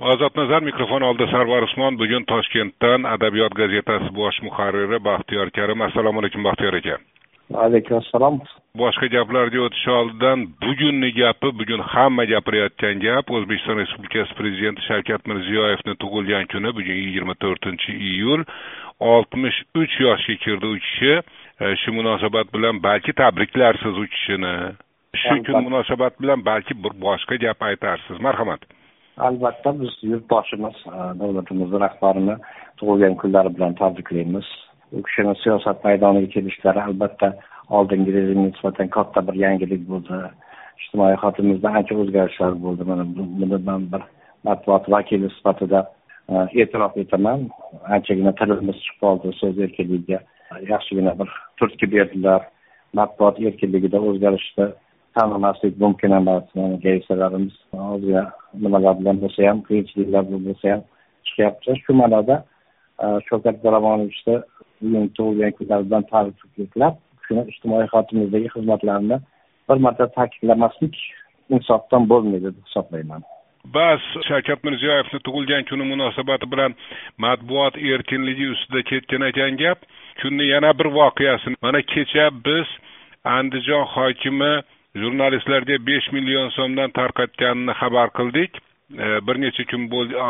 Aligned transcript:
ozod 0.00 0.36
nazar 0.36 0.62
mikrofon 0.62 1.02
oldida 1.02 1.30
sarvar 1.30 1.62
usmon. 1.62 1.98
Bugun 1.98 2.24
toshkentdan 2.24 3.04
adabiyot 3.04 3.54
gazetasi 3.54 4.14
bosh 4.14 4.42
muharriri 4.42 5.04
baxtiyor 5.04 5.50
karim. 5.50 5.82
Assalomu 5.82 6.20
alaykum 6.20 6.44
baxtiyor 6.44 6.74
aka. 6.74 6.96
Alaykum 7.54 7.96
assalom 7.98 8.40
boshqa 8.78 9.06
gaplarga 9.10 9.60
o'tish 9.66 9.88
oldidan 9.98 10.46
bugunni 10.62 11.10
gapi 11.20 11.50
bugun 11.60 11.82
hamma 11.92 12.24
gapirayotgan 12.32 13.00
gap 13.06 13.30
o'zbekiston 13.36 13.80
respublikasi 13.82 14.36
prezidenti 14.40 14.86
shavkat 14.88 15.26
mirziyoyevni 15.30 15.94
tug'ilgan 16.02 16.46
kuni 16.52 16.74
bugun 16.78 17.00
yigirma 17.04 17.34
to'rtinchi 17.44 17.92
iyul. 18.10 18.44
Oltmish 19.00 19.58
uch 19.82 20.00
yoshga 20.06 20.36
kirdi 20.44 20.66
u 20.66 20.76
kishi. 20.86 21.14
E, 21.60 21.76
shu 21.82 21.92
munosabat 21.92 22.52
bilan 22.54 22.82
balki 22.82 23.12
tabriklarsiz 23.12 23.96
u 24.02 24.06
kishini. 24.14 24.54
Shu 25.22 25.42
kun 25.46 25.64
munosabat 25.68 26.20
bilan 26.22 26.44
balki 26.44 26.74
bir 26.84 26.92
boshqa 27.06 27.36
gap 27.44 27.62
aytarsiz. 27.62 28.20
Marhamat 28.20 28.62
albatta 29.16 29.80
biz 29.80 29.90
yurtboshimiz 30.02 30.74
e, 30.86 30.96
davlatimizni 31.20 31.80
rahbarini 31.80 32.36
tug'ilgan 32.76 33.14
kunlari 33.22 33.54
bilan 33.56 33.74
tabriklaymiz. 33.74 34.44
U 34.92 35.02
kishini 35.02 35.34
siyosat 35.42 35.84
maydoniga 35.84 36.28
kelishlari 36.34 36.82
albatta 36.82 37.34
oldingi 37.68 38.14
rejimga 38.14 38.46
nisbatan 38.48 38.88
katta 38.96 39.26
bir 39.28 39.34
yangilik 39.44 39.82
bo'ldi. 39.90 40.20
Ijtimoiy 40.80 41.16
hayotimizda 41.22 41.68
ancha 41.78 41.94
o'zgarishlar 42.02 42.52
bo'ldi. 42.64 42.84
Mana 42.90 43.04
buni 43.16 43.58
man 43.68 43.82
bir 43.92 44.02
matbuot 44.44 44.90
vakili 44.90 45.30
sifatida 45.36 45.80
e, 46.28 46.34
e'tirof 46.60 46.96
etaman. 47.04 47.48
Anchagina 47.94 48.32
tilimiz 48.40 48.76
chiqib 48.84 49.00
qoldi 49.04 49.36
so'z 49.40 49.58
erkinligiga 49.66 50.20
yaxshigina 50.72 51.18
bir 51.18 51.28
turtki 51.58 51.92
berdilar. 51.92 52.42
Matbuot 52.98 53.36
erkinligida 53.48 53.98
o'zgarishni 54.08 54.66
tanimaslik 55.14 55.80
mumkin 55.84 56.10
emas 56.20 56.44
gangsterlarimiz 56.84 57.56
ozgina 57.72 58.24
nimalar 58.62 58.94
bilan 59.00 59.16
bo'lsa 59.22 59.48
ham 59.48 59.58
qiyinchiliklar 59.68 60.22
bilan 60.28 60.42
bo'lsa 60.48 60.72
ham 60.72 60.82
chiqyapti 61.26 61.76
shu 61.84 61.92
ma'noda 62.02 62.36
shavkat 63.28 63.56
e, 63.56 63.62
miromonovichni 63.64 64.36
bugun 64.82 65.08
tug'ilgan 65.16 65.52
kunlari 65.58 65.84
bilan 65.88 66.04
tabriklab 66.12 66.94
shuni 67.26 67.42
ijtimoiy 67.52 67.86
hayotimizdagi 67.92 68.48
xizmatlarini 68.54 69.18
bir 69.68 69.78
marta 69.86 70.06
ta'kidlamaslik 70.16 70.96
insofdan 71.54 72.08
bo'lmaydi 72.12 72.46
deb 72.46 72.56
hisoblayman 72.66 73.22
bas 73.76 74.02
shavkat 74.28 74.64
mirziyoyevni 74.66 75.20
tug'ilgan 75.26 75.64
kuni 75.70 75.84
munosabati 75.92 76.46
bilan 76.52 76.72
matbuot 77.24 77.74
erkinligi 77.92 78.50
ustida 78.54 78.82
ketgan 78.90 79.22
ekan 79.30 79.56
gap 79.62 79.78
kunni 80.20 80.44
yana 80.54 80.70
bir 80.78 80.88
voqeasini 80.98 81.56
mana 81.64 81.80
kecha 81.92 82.26
biz 82.46 82.68
andijon 83.36 83.84
hokimi 83.94 84.52
jurnalistlarga 84.96 85.76
besh 85.86 86.08
million 86.12 86.50
so'mdan 86.56 86.90
tarqatganini 86.98 87.72
xabar 87.80 88.10
qildik. 88.18 88.58
Bir 89.26 89.36
necha 89.42 89.64
kun 89.70 89.82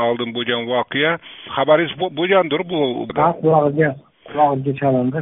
oldin 0.09 0.35
bo'lgan 0.37 0.67
voqea. 0.73 1.13
Xabaringiz 1.57 1.95
bo'lgandir 2.19 2.63
bu 2.73 2.81
qulog'iga 3.17 3.91
qulog'imga 4.29 4.73
chalindi 4.81 5.19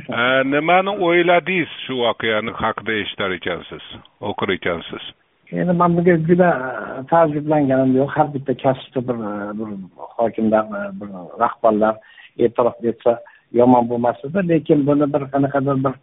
nimani 0.54 0.92
o'yladingiz 1.06 1.70
shu 1.84 1.94
voqeani 2.04 2.52
haqida 2.62 2.92
eshitar 3.02 3.30
ekansiz 3.38 3.84
o'qir 4.30 4.48
ekansiz? 4.58 5.04
Endi 5.52 5.72
man 5.80 5.96
bunga 5.96 6.14
juda 6.28 6.50
taajjublanganim 7.10 7.94
yo'q. 8.00 8.10
Har 8.16 8.28
bitta 8.34 8.54
kasbda 8.64 9.00
bir 9.08 9.18
bir 9.58 9.68
hokimlar 10.18 10.64
bir 11.00 11.08
rahbarlar 11.42 11.94
e'tirof 12.44 12.84
etsa 12.90 13.12
yomon 13.60 13.88
bo'lmas 13.90 14.18
edi 14.26 14.48
lekin 14.48 14.86
buni 14.88 15.06
bir 15.14 15.22
qanaqadir 15.32 15.76
bir 15.84 15.94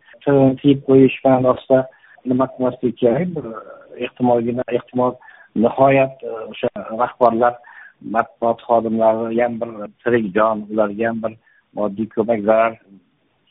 tiyib 0.62 0.80
qo'yish 0.88 1.18
ma'nosida 1.26 1.80
nima 2.26 2.46
qilmaslik 2.54 2.98
kerak 3.02 3.30
ehtimolgina 4.06 4.64
ehtimol 4.78 5.14
nihoyat 5.56 6.24
e, 6.24 6.32
o'sha 6.52 6.70
rahbarlar 7.02 7.54
matbuot 8.16 8.60
xodimlari 8.68 9.42
ham 9.42 9.60
bir 9.62 9.70
tirik 10.04 10.26
jon 10.36 10.66
ularga 10.72 11.08
ham 11.08 11.22
bir 11.24 11.34
moddiy 11.78 12.08
ko'mak 12.16 12.42
zarar 12.50 12.74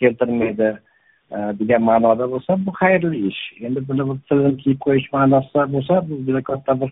keltirmaydi 0.00 0.69
e, 1.34 1.36
degan 1.61 1.83
ma'noda 1.91 2.25
bo'lsa 2.33 2.58
bu 2.67 2.70
xayrli 2.80 3.18
ish. 3.30 3.42
Endi 3.67 3.80
buni 3.89 4.02
bir 4.08 4.18
tilim 4.29 4.57
kiyib 4.62 4.80
qo'yish 4.86 5.08
ma'nosida 5.17 5.62
bo'lsa 5.74 5.95
bu 6.08 6.14
juda 6.27 6.42
katta 6.51 6.80
bir 6.80 6.91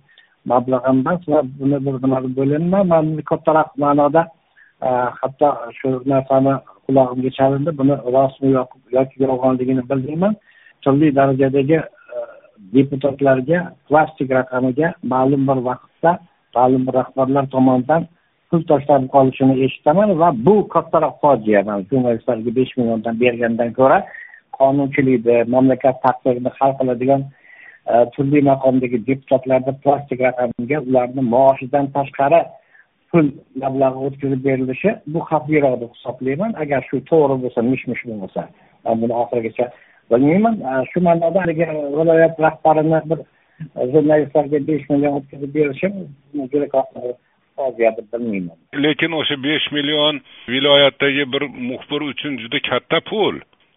mablag' 0.50 0.88
emas 0.92 1.28
va 1.32 1.42
buni 1.60 1.78
bir 1.86 1.94
nima 2.04 2.22
deb 2.24 2.38
o'ylayman 2.42 2.86
man 2.92 3.06
kattaroq 3.30 3.70
ma'noda 3.84 4.22
e, 4.86 4.88
hatto 5.20 5.48
shu 5.78 5.88
narsani 6.12 6.54
qulog'imga 6.86 7.30
chalindi 7.38 7.70
buni 7.80 7.94
rostmi 8.16 8.48
yoki 8.96 9.22
yolg'onligini 9.24 9.82
bilmayman 9.90 10.34
turli 10.84 11.08
darajadagi 11.18 11.78
e, 11.78 11.84
deputatlarga 12.76 13.58
plastik 13.88 14.30
raqamiga 14.38 14.88
ma'lum 15.12 15.42
bir 15.48 15.58
vaqtda 15.68 16.12
ma'lum 16.56 16.86
bir 16.86 16.94
rahbarlar 17.00 17.44
tomonidan 17.54 18.08
pul 18.50 18.62
tashlab 18.70 19.04
qolishini 19.14 19.54
eshitaman 19.64 20.10
va 20.20 20.28
bu 20.46 20.56
kattaroq 20.74 21.14
fojia 21.22 21.60
mana 21.68 21.82
jurnalistlarga 21.90 22.50
besh 22.58 22.72
milliondan 22.78 23.20
bergandan 23.22 23.70
ko'ra 23.78 23.98
qonunchilikni 24.58 25.36
mamlakat 25.54 25.96
taqdirini 26.06 26.50
hal 26.58 26.72
qiladigan 26.80 27.22
e, 27.92 27.94
turli 28.14 28.40
maqomdagi 28.50 28.98
deputatlarni 29.08 29.72
plastik 29.84 30.18
raqamiga 30.28 30.78
ularni 30.88 31.22
maoshidan 31.34 31.86
tashqari 31.96 32.40
pul 33.12 33.26
mablag'i 33.62 34.04
o'tkazib 34.06 34.40
berilishi 34.48 34.90
bu 35.12 35.20
xavfliroq 35.30 35.74
deb 35.82 35.90
hisoblayman. 35.96 36.52
Agar 36.62 36.80
shu 36.88 36.96
to'g'ri 37.10 37.36
bo'lsa 37.44 37.60
mish 37.70 37.84
mish 37.90 38.02
bo'lmasa 38.08 38.42
man 38.84 39.02
buni 39.02 39.14
oxirigacha 39.22 39.66
bilmayman 40.12 40.56
shu 40.90 41.00
ma'noda 41.06 41.44
haligi 41.44 41.66
viloyat 41.98 42.40
rahbarini 42.46 43.00
bir 43.10 43.18
jurnalistlarga 43.92 44.58
besh 44.68 44.90
million 44.90 45.12
o'tkazib 45.18 45.54
berishi 45.54 45.88
juda 46.52 46.68
katta 46.74 47.00
fojia 47.56 47.90
deb 47.96 48.06
bilmayman. 48.12 48.56
Lekin 48.84 49.12
o'sha 49.20 49.36
besh 49.46 49.66
million 49.76 50.20
viloyatdagi 50.48 51.24
bir 51.32 51.42
muxbir 51.70 52.00
uchun 52.12 52.38
juda 52.42 52.58
katta 52.70 53.00
pul 53.10 53.34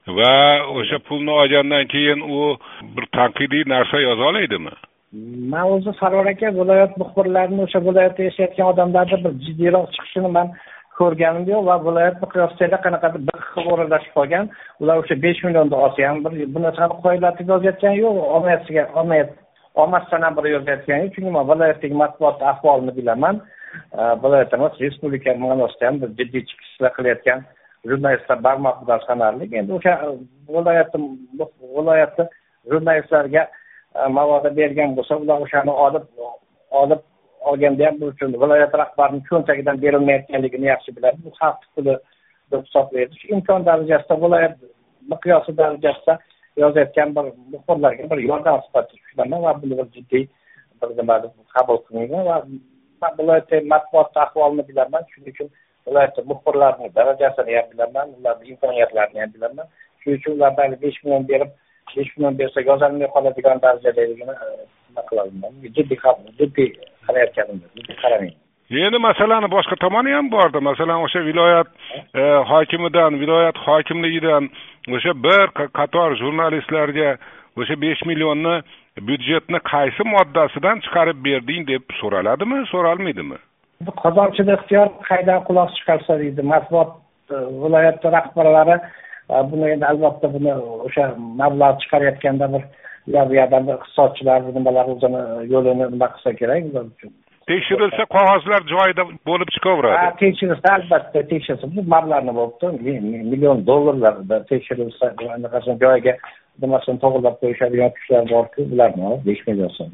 va 0.07 0.33
o'sha 0.79 0.99
pulni 1.07 1.31
olgandan 1.41 1.87
keyin 1.93 2.19
u 2.37 2.57
bir 2.95 3.05
tanqidiy 3.17 3.63
narsa 3.73 3.99
yoza 4.07 4.23
oladimi 4.31 4.73
man 5.51 5.65
o'zi 5.75 5.91
sarvar 5.99 6.25
aka 6.33 6.47
viloyat 6.59 6.97
muxbirlarini 7.01 7.61
o'sha 7.65 7.79
viloyatda 7.87 8.23
yashayotgan 8.29 8.67
odamlarni 8.73 9.17
bir 9.25 9.33
jiddiyroq 9.45 9.87
chiqishini 9.95 10.31
man 10.37 10.47
ko'rganim 10.99 11.45
yo'q 11.51 11.65
va 11.69 11.75
viloyat 11.87 12.21
miqyosida 12.23 12.77
qanaqadir 12.85 13.21
bir 13.29 13.39
xil 13.49 13.71
o'ralashib 13.73 14.13
qolgan 14.19 14.45
ular 14.81 15.01
o'sha 15.01 15.15
besh 15.25 15.41
millionni 15.47 15.75
olsa 15.85 16.07
ham 16.09 16.23
bir 16.25 16.33
bu 16.53 16.63
narsani 16.67 17.01
qoyillatib 17.05 17.51
yozayotgani 17.53 17.97
yo'q 18.05 18.21
olmayotgan 18.35 18.87
olmayot 18.99 19.29
olmasdan 19.81 20.21
ham 20.25 20.37
bir 20.37 20.45
yozayotgani 20.55 21.03
yo'q. 21.03 21.13
Chunki 21.15 21.31
man 21.37 21.49
viloyatdagi 21.51 21.95
matbuot 22.03 22.41
ahvolini 22.51 22.97
bilaman. 22.99 23.35
Viloyat 24.23 24.53
emas 24.57 24.73
respublika 24.85 25.33
ma'nosida 25.45 25.87
ham 25.87 26.01
bir 26.01 26.09
jiddiy 26.19 26.43
chiqishlar 26.49 26.91
qilayotgan 26.97 27.39
jurnalistlar 27.89 28.43
barmoqidan 28.47 29.01
sanarli 29.07 29.45
endi 29.59 29.73
o'sha 29.77 29.93
viloyatni 30.55 30.99
viloyatni 31.77 32.25
jurnalistlariga 32.71 33.43
mavoda 34.17 34.49
bergan 34.59 34.95
bo'lsa 34.97 35.17
ular 35.23 35.43
o'shani 35.45 35.73
olib 35.85 36.05
olib 36.81 37.01
olganda 37.49 37.85
ham 37.87 37.95
bu 38.01 38.05
uchun 38.13 38.33
viloyat 38.41 38.73
rahbarini 38.81 39.21
cho'ntagidan 39.29 39.81
berilmayotganligini 39.83 40.65
yaxshi 40.73 40.95
biladi. 40.97 41.17
Bu 41.25 41.31
xalq 41.39 41.61
puli 41.75 41.95
deb 42.51 42.61
hisoblaydi. 42.67 43.13
Shu 43.19 43.27
imkon 43.35 43.65
darajasida 43.65 44.15
viloyat 44.23 44.55
miqyosi 45.11 45.57
darajasida 45.57 46.13
yozayotgan 46.63 47.09
bir 47.15 47.25
muxbirlarga 47.53 48.09
bir 48.11 48.19
yordam 48.29 48.61
sifatida 48.65 48.97
tushunaman 49.01 49.43
va 49.45 49.51
buni 49.61 49.77
bir 49.79 49.87
jiddiy 49.95 50.25
bir 50.81 50.89
nima 50.99 51.15
deb 51.23 51.33
qabul 51.55 51.77
qilmayman 51.85 52.25
va 53.01 53.09
viloyatda 53.19 53.61
matbuotni 53.73 54.21
ahvolini 54.25 54.67
bilaman. 54.69 55.03
Shuning 55.11 55.33
uchun 55.33 55.49
viloyatda 55.87 56.21
muxbirlarni 56.31 56.95
darajasini 56.95 57.57
ham 57.57 57.67
bilaman 57.73 58.07
ularni 58.19 58.49
imkoniyatlarini 58.53 59.19
ham 59.23 59.31
bilaman. 59.35 59.67
Shuning 59.99 60.19
uchun 60.19 60.33
ulardan 60.37 60.81
besh 60.83 60.99
million 61.03 61.27
berib 61.31 61.51
besh 61.97 62.11
million 62.17 62.37
bersa 62.39 62.59
yozolmay 62.69 63.07
qoladigan 63.15 63.61
darajadaligini 63.65 64.35
e, 64.45 64.47
nima 64.89 65.01
qilolmayman 65.09 65.53
jiddiy 65.75 65.99
jiddiy 66.39 66.71
qilayotganimni 67.07 67.95
qaramayman 68.03 68.43
endi 68.71 68.97
masalani 68.97 69.47
boshqa 69.55 69.75
tomoni 69.75 70.11
ham 70.11 70.29
borda 70.31 70.59
masalan 70.59 71.03
o'sha 71.05 71.19
viloyat 71.25 71.67
e, 72.15 72.21
hokimidan 72.51 73.19
viloyat 73.21 73.57
hokimligidan 73.57 74.49
o'sha 74.95 75.13
bir 75.25 75.45
qator 75.79 76.15
jurnalistlarga 76.21 77.17
o'sha 77.57 77.75
besh 77.81 78.01
millionni 78.09 78.55
byudjetni 79.07 79.59
qaysi 79.71 80.03
moddasidan 80.15 80.81
chiqarib 80.85 81.17
berding 81.27 81.67
deb 81.67 81.83
so'raladimi 81.99 82.65
so'ralmaydimi? 82.71 83.37
Bu 83.85 83.91
qozonchida 84.03 84.57
ixtiyor 84.57 84.87
qaydan 85.09 85.43
quloq 85.47 85.69
chiqarsa 85.77 86.19
deydi 86.19 86.41
matbuot 86.53 86.91
e, 87.31 87.35
viloyat 87.63 88.05
rahbarlari 88.15 88.77
e, 89.33 89.35
buni 89.51 89.69
endi 89.75 89.85
albatta 89.91 90.33
buni 90.35 90.53
o'sha 90.87 91.05
mablag' 91.41 91.79
chiqarayotganda 91.83 92.53
bir 92.53 92.63
ular 93.07 93.29
bu 93.29 93.33
yerda 93.39 93.59
iqtisodchilar 93.77 94.39
nimalar 94.57 94.85
o'zini 94.93 95.21
yo'lini 95.53 95.85
nima 95.93 96.07
qilsa 96.13 96.31
kerak 96.41 96.63
ular 96.69 96.85
uchun. 96.93 97.11
Tekshirilsa 97.51 98.03
qog'ozlar 98.15 98.61
joyida 98.73 99.03
bo'lib 99.29 99.49
chiqaveradi. 99.55 99.97
Ha 100.03 100.15
tekshirilsa 100.23 100.67
albatta 100.77 101.19
tekshirsa 101.33 101.65
bu 101.75 101.81
mablag'ni 101.95 102.33
bo'libdi 102.39 102.93
million 103.31 103.57
dollarlarda 103.69 104.43
tekshirilsa 104.51 105.05
anaqasini 105.37 105.77
joyiga 105.85 106.13
nimasini 106.61 106.97
to'g'irlab 107.03 107.35
qo'yishadigan 107.43 107.91
kuchlar 107.97 108.23
borku 108.33 108.61
ularni 108.73 109.13
besh 109.27 109.41
million 109.47 109.71
so'm 109.77 109.91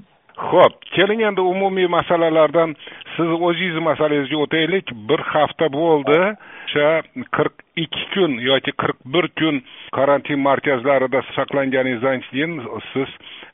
ho'p 0.50 0.74
keling 0.96 1.22
endi 1.30 1.42
umumiy 1.42 1.88
masalalardan. 1.98 2.76
Siz 3.16 3.30
o'zingizni 3.48 3.84
masalangizga 3.90 4.38
o'taylik. 4.46 4.94
Bir 5.10 5.22
hafta 5.34 5.68
bo'ldi. 5.74 6.20
O'sha 6.66 6.90
qirq 7.36 7.56
ikki 7.84 8.04
kun 8.14 8.32
yoki 8.50 8.72
qirq 8.82 9.00
bir 9.14 9.28
kun 9.40 9.62
karantin 9.98 10.40
markazlarida 10.48 11.22
saqlanganingizdan 11.36 12.20
keyin 12.28 12.52
siz 12.94 13.10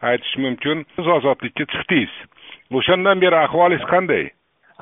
aytish 0.10 0.36
mumkin. 0.44 0.86
Siz 0.96 1.08
ozodlikka 1.18 1.66
chiqdingiz. 1.74 2.14
O'shandan 2.78 3.22
beri 3.22 3.38
ahvolingiz 3.46 3.86
qanday? 3.94 4.24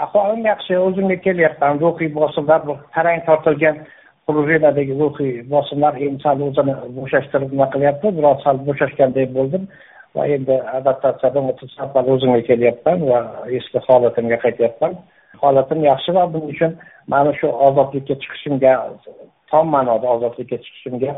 Ahvolim 0.03 0.45
yaxshi 0.51 0.77
o'zimga 0.87 1.17
kelyapman. 1.25 1.79
Ruhiy 1.83 2.09
bosimlar 2.15 2.61
tarang 2.95 3.21
tortilgan 3.27 3.77
prujinadagi 4.27 4.93
ruhiy 5.01 5.33
bosimlar 5.53 5.93
endi 6.05 6.23
sal 6.25 6.41
o'zini 6.47 6.75
bo'shashtirib 6.97 7.51
nima 7.53 7.67
qilyapti? 7.73 8.07
Biroz 8.17 8.41
sal 8.45 8.57
bo'shashganday 8.67 9.27
bo'ldim. 9.37 9.69
Va 10.15 10.27
endi 10.35 10.55
adaptatsiyadan 10.79 11.49
o'tib 11.51 11.69
sal 11.75 12.09
o'zimga 12.15 12.41
kelyapman 12.49 13.05
va 13.11 13.19
eski 13.59 13.79
holatimga 13.87 14.37
qaytyapman. 14.45 14.93
Holatim 15.43 15.79
yaxshi 15.89 16.11
va 16.17 16.23
buning 16.33 16.51
uchun 16.55 16.71
mana 17.13 17.31
shu 17.39 17.47
ozodlikka 17.67 18.15
chiqishimga 18.23 18.73
tom 19.51 19.65
ma'noda 19.75 20.07
ozodlikka 20.15 20.57
chiqishimga 20.65 21.11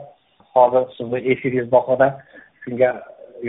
hozir 0.53 0.83
sizni 0.97 1.19
efiringiz 1.31 1.67
bahona 1.75 2.07
shunga 2.63 2.89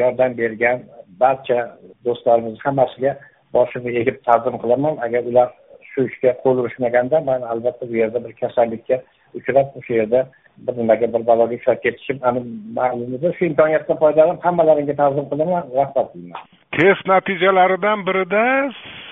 yordam 0.01 0.37
bergan 0.41 0.77
barcha 1.23 1.59
do'stlarimiz 2.05 2.59
hammasiga 2.65 3.13
boshimni 3.57 3.91
egib 4.01 4.17
ta'zim 4.27 4.57
qilaman. 4.63 4.95
Agar 5.07 5.23
ular 5.31 5.49
shu 5.91 6.01
ishga 6.11 6.31
qo'l 6.43 6.57
urishmaganda 6.63 7.17
man 7.31 7.41
albatta 7.53 7.85
bu 7.91 7.95
yerda 8.03 8.19
bir 8.25 8.33
kasallikka 8.43 8.97
uchrab 9.39 9.67
o'sha 9.79 9.95
yerda 10.01 10.21
bir 10.67 10.75
nimaga 10.81 11.07
bir 11.15 11.27
baloga 11.27 11.55
uchrab 11.59 11.79
ketishim 11.85 12.19
ma'lum 12.79 13.15
edi 13.17 13.33
shu 13.39 13.45
imkoniyatdan 13.51 13.99
foydalanib 14.03 14.45
hammalaringga 14.47 14.95
ta'zim 15.01 15.27
qilaman 15.31 15.65
rahmat 15.79 16.09
deyman. 16.15 16.41
Test 16.77 17.05
natijalaridan 17.13 18.07
birida 18.09 18.45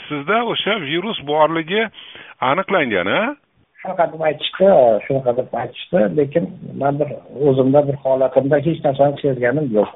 sizda 0.09 0.37
o'sha 0.53 0.75
virus 0.91 1.19
borligi 1.33 1.83
aniqlangan 2.51 3.09
a 3.19 3.21
shunaqa 3.81 4.07
deb 4.13 4.23
aytishdi 4.29 4.69
shunaqa 5.07 5.37
deb 5.39 5.55
aytishdi 5.63 6.01
lekin 6.19 6.45
man 6.83 6.95
bir 7.01 7.09
o'zimda 7.49 7.81
bir 7.89 7.97
holatimda 8.05 8.57
hech 8.67 8.81
narsani 8.87 9.21
sezganim 9.25 9.67
yo'q. 9.79 9.91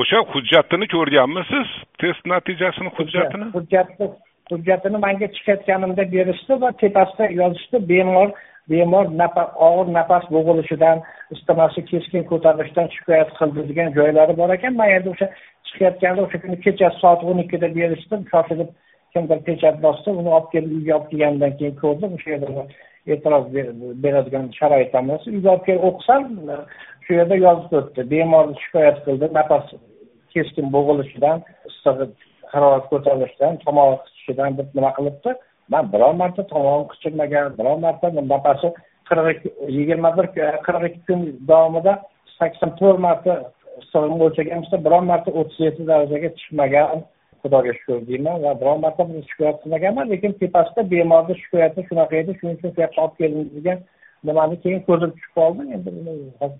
O'sha 0.00 0.18
hujjatini 0.32 0.86
ko'rganmisiz 0.94 1.68
test 2.00 2.22
natijasini 2.32 2.90
hujjatini? 2.98 3.46
hujjatni 3.56 4.06
hujjatini 4.50 4.98
manga 5.06 5.26
chiqayotganimda 5.36 6.04
berishdi 6.14 6.54
va 6.62 6.70
tepasida 6.82 7.24
yozishdi 7.40 7.78
bemor 7.90 8.28
bemor 8.70 9.06
og'ir 9.66 9.92
nafas 9.98 10.24
bo'g'ilishidan 10.34 10.98
istamasi 11.34 11.84
keskin 11.90 12.24
ko'tarilishdan 12.30 12.88
shikoyat 12.96 13.30
qildi 13.38 13.68
degan 13.70 13.88
joylari 13.98 14.36
bor 14.40 14.50
ekan. 14.56 14.76
Man 14.80 14.90
endi 14.96 15.08
o'sha 15.14 15.28
chiqayotganda 15.68 16.26
o'sha 16.26 16.38
kuni 16.44 16.56
kechasi 16.66 17.00
soat 17.02 17.24
o'n 17.30 17.42
ikkida 17.44 17.68
berishdi 17.78 18.20
shoshilib 18.32 18.70
kimdir 19.12 19.38
pechat 19.48 19.82
bosdi. 19.86 20.08
Uni 20.20 20.30
olib 20.36 20.48
kelib 20.54 20.76
uyga 20.78 20.94
olib 20.98 21.10
kelgandan 21.12 21.52
keyin 21.58 21.74
ko'rdim. 21.82 22.14
O'sha 22.18 22.30
yerda 22.34 22.66
e'tirof 23.12 23.44
beradigan 24.04 24.46
sharoit 24.58 24.94
ham 24.94 25.10
emas. 25.10 25.26
Uyga 25.34 25.50
olib 25.54 25.64
kelib 25.68 25.84
o'qisam 25.90 26.22
shu 27.04 27.20
yerda 27.20 27.36
yozib 27.46 27.76
o'tdi. 27.80 28.08
Bemor 28.14 28.46
shikoyat 28.64 29.04
qildi. 29.06 29.34
Nafas 29.38 29.66
keskin 30.34 30.66
bo'g'ilishidan 30.76 31.44
issig'i 31.70 32.06
harorat 32.52 32.84
ko'tarilishidan 32.92 33.62
tomog'i 33.66 33.96
qichishidan 34.06 34.58
deb 34.58 34.68
nima 34.76 34.90
qilibdi? 34.98 35.30
Man 35.68 35.92
biror 35.92 36.14
marta 36.22 36.42
tomog'im 36.52 36.86
qichirmagan 36.92 37.58
biror 37.58 37.78
marta 37.84 38.06
nafasi 38.32 38.68
qirq 39.08 39.26
ikki 39.34 39.48
yigirma 39.76 40.10
bir 40.16 40.26
e, 40.44 40.48
qirq 40.66 40.82
ikki 40.88 41.00
kun 41.08 41.20
davomida 41.50 41.94
sakson 42.38 42.70
to'rt 42.80 42.98
marta 43.06 43.32
issig'imni 43.82 44.22
o'lchaganimizda 44.26 44.84
biror 44.86 45.04
marta 45.10 45.30
o'ttiz 45.40 45.60
yetti 45.66 45.88
darajaga 45.90 46.28
chiqmagan 46.38 47.04
xudoga 47.42 47.72
shukur 47.78 48.00
deyman 48.08 48.42
va 48.44 48.54
biror 48.60 48.78
marta 48.84 49.08
buni 49.08 49.22
shikoyat 49.30 49.60
qilmaganman 49.62 50.10
lekin 50.12 50.32
tepasida 50.40 50.82
bemorni 50.92 51.34
shikoyati 51.42 51.86
shunaqa 51.88 52.20
edi 52.22 52.38
shuning 52.38 52.56
uchun 52.58 52.74
shu 52.74 52.80
yoqqa 52.84 53.04
olib 53.04 53.16
keldingiz 53.20 53.52
degan 53.58 53.78
nimani 54.28 54.56
keyin 54.64 54.80
ko'zim 54.88 55.10
tushib 55.16 55.32
qoldi 55.38 55.62
endi 55.76 55.90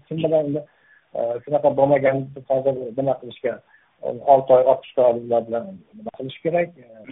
kim 0.07 0.19
bilan 0.25 0.47
e, 0.59 0.63
shunaqa 1.45 1.69
bo'lmaganini 1.81 2.47
hozir 2.53 2.75
nima 2.99 3.15
qilishga 3.21 3.59
olti 4.03 4.53
oy 4.53 4.63
oltmishta 4.73 5.03
olimlar 5.11 5.43
bilan 5.47 5.67
nima 5.97 6.11
qilish 6.19 6.39
kerak? 6.45 6.69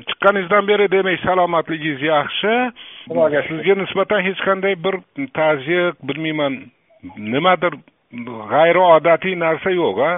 Chiqqaningizdan 0.08 0.68
beri 0.70 0.90
demak 0.90 1.20
salomatligingiz 1.26 2.02
yaxshi. 2.02 2.54
Sizga 3.48 3.74
nisbatan 3.82 4.24
hech 4.28 4.40
qanday 4.48 4.74
bir 4.84 4.96
tazyiq 5.40 5.94
bilmayman. 6.08 6.54
Nimadir 7.34 7.74
g'ayriodatiy 8.52 9.38
narsa 9.38 9.70
yo'q 9.70 10.00
a 10.10 10.12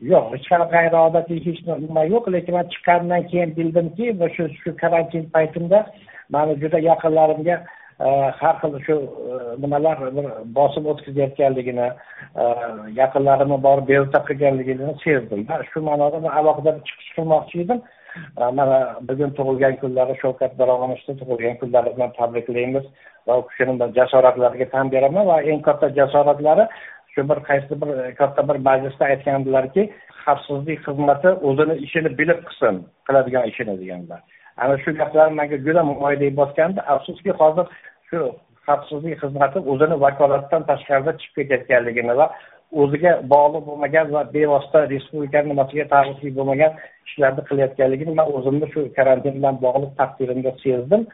yo'q 0.00 0.32
hech 0.34 0.46
qanaqa 0.50 0.72
g'ayriodatiy 0.74 1.40
hech 1.46 1.60
nima 1.68 2.04
yo'q 2.12 2.28
lekin 2.34 2.54
man 2.56 2.68
chiqqandan 2.72 3.22
keyin 3.30 3.54
bildimki 3.58 4.06
shu 4.36 4.48
shu 4.62 4.76
karantin 4.82 5.24
paytimda 5.34 5.86
mani 6.30 6.56
juda 6.62 6.78
yaqinlarimga 6.90 7.56
har 7.98 8.58
xil 8.60 8.78
shu 8.86 8.94
e, 8.94 9.60
nimalar 9.60 9.98
bir 10.16 10.26
bosim 10.58 10.86
o'tkazayotganligini 10.86 11.88
e, 12.42 12.44
yaqinlarimni 13.00 13.58
borib 13.66 13.88
bezovta 13.88 14.20
qilganligini 14.28 14.94
sezdim. 15.04 15.46
Shu 15.72 15.80
ma'noda 15.80 16.20
man 16.20 16.36
alohida 16.40 16.76
chiqish 16.88 17.12
qilmoqchi 17.16 17.62
edim. 17.64 17.80
E, 18.40 18.44
mana 18.58 18.78
bugun 19.08 19.30
tug'ilgan 19.38 19.80
kunlari 19.80 20.18
shavkat 20.22 20.58
miromonovni 20.60 21.16
tug'ilgan 21.22 21.56
kunlari 21.62 21.96
bilan 21.96 22.12
tabriklaymiz 22.18 22.84
va 23.26 23.38
u 23.40 23.48
kishini 23.48 23.92
jasoratlariga 23.98 24.70
tan 24.74 24.92
beraman 24.94 25.26
va 25.26 25.40
eng 25.50 25.62
katta 25.68 25.88
jasoratlari 26.00 26.68
shu 27.14 27.28
bir 27.30 27.38
qaysi 27.48 27.80
bir 27.80 27.90
katta 28.20 28.48
bir 28.48 28.56
majlisda 28.68 29.04
aytgandilarki 29.12 29.90
xavfsizlik 30.24 30.80
xizmati 30.86 31.30
o'zini 31.48 31.74
ishini 31.86 32.10
bilib 32.18 32.40
qilsin 32.48 32.74
qiladigan 33.06 33.44
ishini 33.50 33.74
deganlar. 33.80 34.20
Ana 34.56 34.78
shu 34.82 34.96
gaplar 35.00 35.30
manga 35.38 35.58
juda 35.66 35.82
moydek 35.92 36.36
bosgandi 36.40 36.80
afsuski 36.94 37.30
hozir 37.40 37.66
shu 38.08 38.18
xavfsizlik 38.66 39.18
xizmati 39.22 39.58
o'zini 39.72 39.96
vakolatidan 40.04 40.62
tashqarida 40.70 41.12
chiqib 41.20 41.36
ketayotganligini 41.38 42.14
va 42.20 42.26
o'ziga 42.82 43.12
bog'liq 43.32 43.62
bo'lmagan 43.68 44.06
va 44.14 44.22
bevosita 44.36 44.82
respublikani 44.94 45.52
nimasiga 45.52 45.84
taalluqli 45.92 46.32
bo'lmagan 46.38 46.72
ishlarni 47.08 47.42
qilayotganligini 47.50 48.16
man 48.18 48.32
o'zimni 48.38 48.66
shu 48.72 48.80
karantin 48.98 49.38
bilan 49.38 49.62
bog'liq 49.66 49.92
taqdirimda 50.00 50.52
sezdim. 50.64 51.06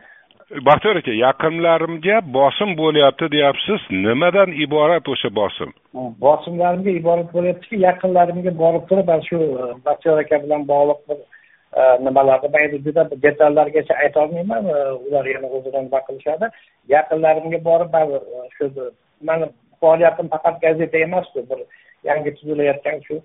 Baxtiyor 0.68 0.96
aka 1.00 1.12
yaqinlarimga 1.26 2.16
bosim 2.38 2.70
bo'lyapti 2.82 3.26
deyapsiz. 3.34 3.80
Nimadan 4.06 4.50
iborat 4.64 5.06
o'sha 5.12 5.30
bosim? 5.40 5.70
Bosimlarimga 6.24 6.92
iborat 7.00 7.28
bo'lyaptiki 7.36 7.76
yaqinlarimga 7.88 8.52
borib 8.62 8.84
turib 8.88 9.06
mana 9.12 9.28
shu 9.30 9.38
baxtiyor 9.86 10.18
aka 10.24 10.42
bilan 10.44 10.68
bog'liq 10.72 11.00
bir 11.08 11.18
nimalarni 11.76 12.48
man 12.52 12.64
endi 12.64 12.78
juda 12.84 13.04
detallargacha 13.22 13.94
aytolmayman. 14.04 14.66
E, 14.66 14.78
ular 15.06 15.26
yana 15.26 15.48
o'zidan 15.56 15.84
nima 15.88 16.00
qilishadi 16.08 16.50
yaqinlarimga 16.94 17.60
borib 17.68 17.92
man 17.92 18.12
e, 18.16 18.20
shu 18.56 18.90
mani 19.28 19.48
faoliyatim 19.80 20.28
faqat 20.34 20.60
gazeta 20.64 20.98
emasku 20.98 21.46
bir 21.50 21.60
yangi 22.10 22.34
tuzilayotgan 22.36 23.00
shu 23.06 23.16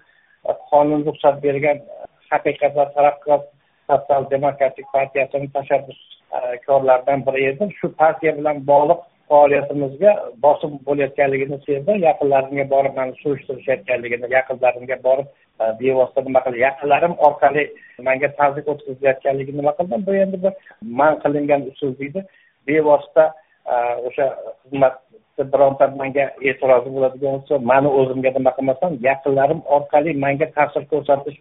e, 0.50 0.52
qonun 0.72 1.06
ruxsat 1.08 1.44
bergan 1.44 1.84
haqiqat 2.32 2.76
va 2.80 2.86
taraqqiyot 2.96 3.44
sotsial 3.90 4.30
demokratik 4.36 4.88
partiyasini 4.94 5.52
tashabbuskorlaridan 5.58 7.26
biri 7.28 7.46
edim. 7.52 7.70
Shu 7.80 7.92
partiya 8.04 8.38
bilan 8.38 8.66
bog'liq 8.72 9.02
faoliyatimizga 9.30 10.12
bosim 10.44 10.78
bo'layotganligini 10.88 11.58
sezdim. 11.66 11.98
Yaqinlarimga 12.08 12.66
borib 12.74 12.94
mani 13.00 13.14
surishtirishayotganligini 13.24 14.30
yaqinlarimga 14.38 14.98
borib 15.08 15.28
e, 15.62 15.66
bevosita 15.82 16.24
nima 16.28 16.44
qildi? 16.46 16.64
Yaqinlarim 16.68 17.14
orqali 17.28 17.64
manga 18.10 18.30
tazyiq 18.40 18.72
o'tkazilayotganligini 18.74 19.62
nima 19.62 19.74
qildim? 19.80 20.06
Bu 20.08 20.16
endi 20.24 20.42
bir 20.44 20.54
man 21.02 21.20
qilingan 21.24 21.68
usul 21.72 21.94
deydi. 22.00 22.26
Bevosita 22.68 23.26
e, 23.74 23.76
o'sha 24.10 24.28
xizmatni 24.64 25.50
bironta 25.54 25.92
manga 26.02 26.26
e'tirozi 26.50 26.96
bo'ladigan 26.96 27.40
bo'lsa 27.40 27.62
mani 27.72 27.94
o'zimga 28.00 28.36
nima 28.38 28.56
qilmasam 28.58 29.00
yaqinlarim 29.10 29.64
orqali 29.80 30.18
manga 30.26 30.52
ta'sir 30.60 30.88
ko'rsatish 30.94 31.38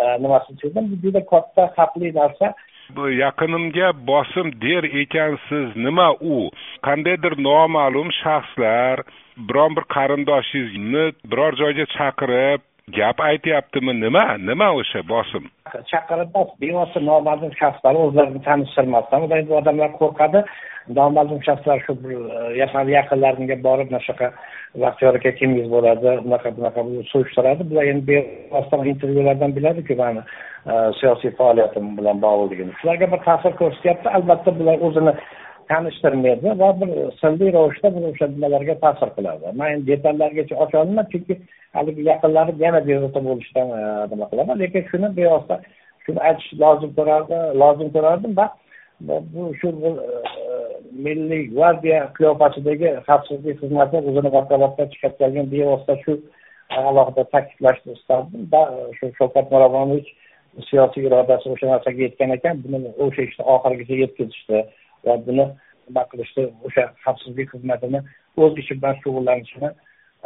e, 0.00 0.02
nimasini 0.24 0.60
sezdim. 0.62 0.92
Bu 0.92 1.02
juda 1.06 1.24
katta 1.32 1.72
xavfli 1.78 2.12
narsa. 2.20 2.54
Yaqinimga 3.22 3.88
bosim 4.08 4.48
der 4.64 4.84
ekansiz 5.02 5.76
nima 5.76 6.08
u? 6.20 6.50
Qandaydir 6.86 7.34
noma'lum 7.48 8.08
shaxslar 8.22 8.96
biron 9.48 9.76
bir 9.76 9.84
qarindoshingizni 9.94 11.04
biror 11.30 11.52
joyga 11.62 11.86
chaqirib 11.96 12.60
gap 12.88 13.20
aytyaptimi? 13.20 13.94
Nima? 14.00 14.24
Nima 14.38 14.70
o'sha 14.80 15.02
bosim? 15.08 15.48
Chaqirib 15.90 16.34
bevosita 16.62 17.00
noma'lum 17.00 17.52
shaxslar 17.60 17.94
o'zlarini 18.04 18.42
tanishtirmasdan 18.46 19.28
bu 19.48 19.56
odamlar 19.60 19.90
qo'rqadi. 20.00 20.44
Noma'lum 20.98 21.40
shaxslar 21.46 21.82
shu 21.86 21.92
e, 21.94 22.58
yaqinlarimga 22.96 23.56
borib 23.66 23.90
mana 23.92 24.02
shunaqa 24.06 24.28
baxtiyor 24.84 25.14
aka 25.18 25.32
kimingiz 25.38 25.68
bo'ladi 25.74 26.16
bunaqa 26.26 26.54
bunaqa 26.58 26.86
surishtiradi. 27.12 27.68
Bular 27.70 27.84
endi 27.92 28.06
bevosita 28.10 28.84
intervyulardan 28.92 29.56
biladiku 29.56 29.94
mani 30.02 30.22
e, 30.70 30.72
siyosiy 31.00 31.36
faoliyatim 31.40 31.96
bilan 31.98 32.16
bog'liqligini. 32.26 32.72
Shularga 32.80 33.12
bir 33.12 33.20
ta'sir 33.28 33.52
ko'rsatyapti. 33.60 34.08
Albatta 34.16 34.58
bular 34.60 34.76
o'zini 34.88 35.14
tanishtirmaydi 35.70 36.54
va 36.62 36.68
bir 36.80 36.90
sirli 37.20 37.52
ravishda 37.56 37.88
bir 37.96 38.02
o'sha 38.10 38.26
nimalarga 38.34 38.74
ta'sir 38.84 39.10
qiladi. 39.16 39.52
Man 39.58 39.68
endi 39.74 39.86
detallargacha 39.90 40.54
ocholmayman 40.64 41.06
chunki 41.12 41.34
haligi 41.76 42.02
yaqinlarim 42.10 42.56
yana 42.66 42.80
bezovta 42.88 43.20
bo'lishdan 43.28 43.66
e, 43.78 43.82
nima 44.12 44.26
qilaman. 44.30 44.56
Lekin 44.62 44.82
shuni 44.90 45.08
bevosita 45.18 45.56
shuni 46.04 46.20
aytish 46.28 46.50
lozim 46.62 46.90
ko'rardi 46.98 47.38
lozim 47.62 47.88
ko'rardim 47.96 48.32
va 48.40 48.46
bu 49.32 49.42
shu 49.60 49.68
e, 49.88 49.92
milliy 51.06 51.44
gvardiya 51.54 52.00
qiyofasidagi 52.18 52.88
xavfsizlik 53.08 53.56
xizmati 53.62 54.02
o'zini 54.08 54.30
vakolatdan 54.38 54.90
chiqarib 54.94 55.46
bevosita 55.54 55.94
shu 56.04 56.12
e, 56.18 56.82
alohida 56.90 57.24
ta'kidlashni 57.34 57.98
istardim 57.98 58.42
va 58.52 58.62
shu 58.98 59.14
shavkat 59.20 59.46
miromonovich 59.54 60.10
siyosiy 60.68 61.06
irodasi 61.08 61.50
o'sha 61.54 61.66
narsaga 61.72 62.06
yetgan 62.06 62.36
ekan. 62.36 62.62
Buni 62.64 62.78
o'sha 63.06 63.22
ishni 63.28 63.44
oxirigacha 63.54 63.98
yetkazishdi. 64.04 64.60
Va 65.06 65.16
buni 65.26 65.46
nima 65.88 66.02
qilishdi 66.10 66.48
o'sha 66.66 66.84
xavfsizlik 67.04 67.48
xizmatini 67.54 68.00
o'z 68.36 68.58
ishi 68.62 68.74
bilan 68.80 68.98
shug'ullanishini 69.02 69.70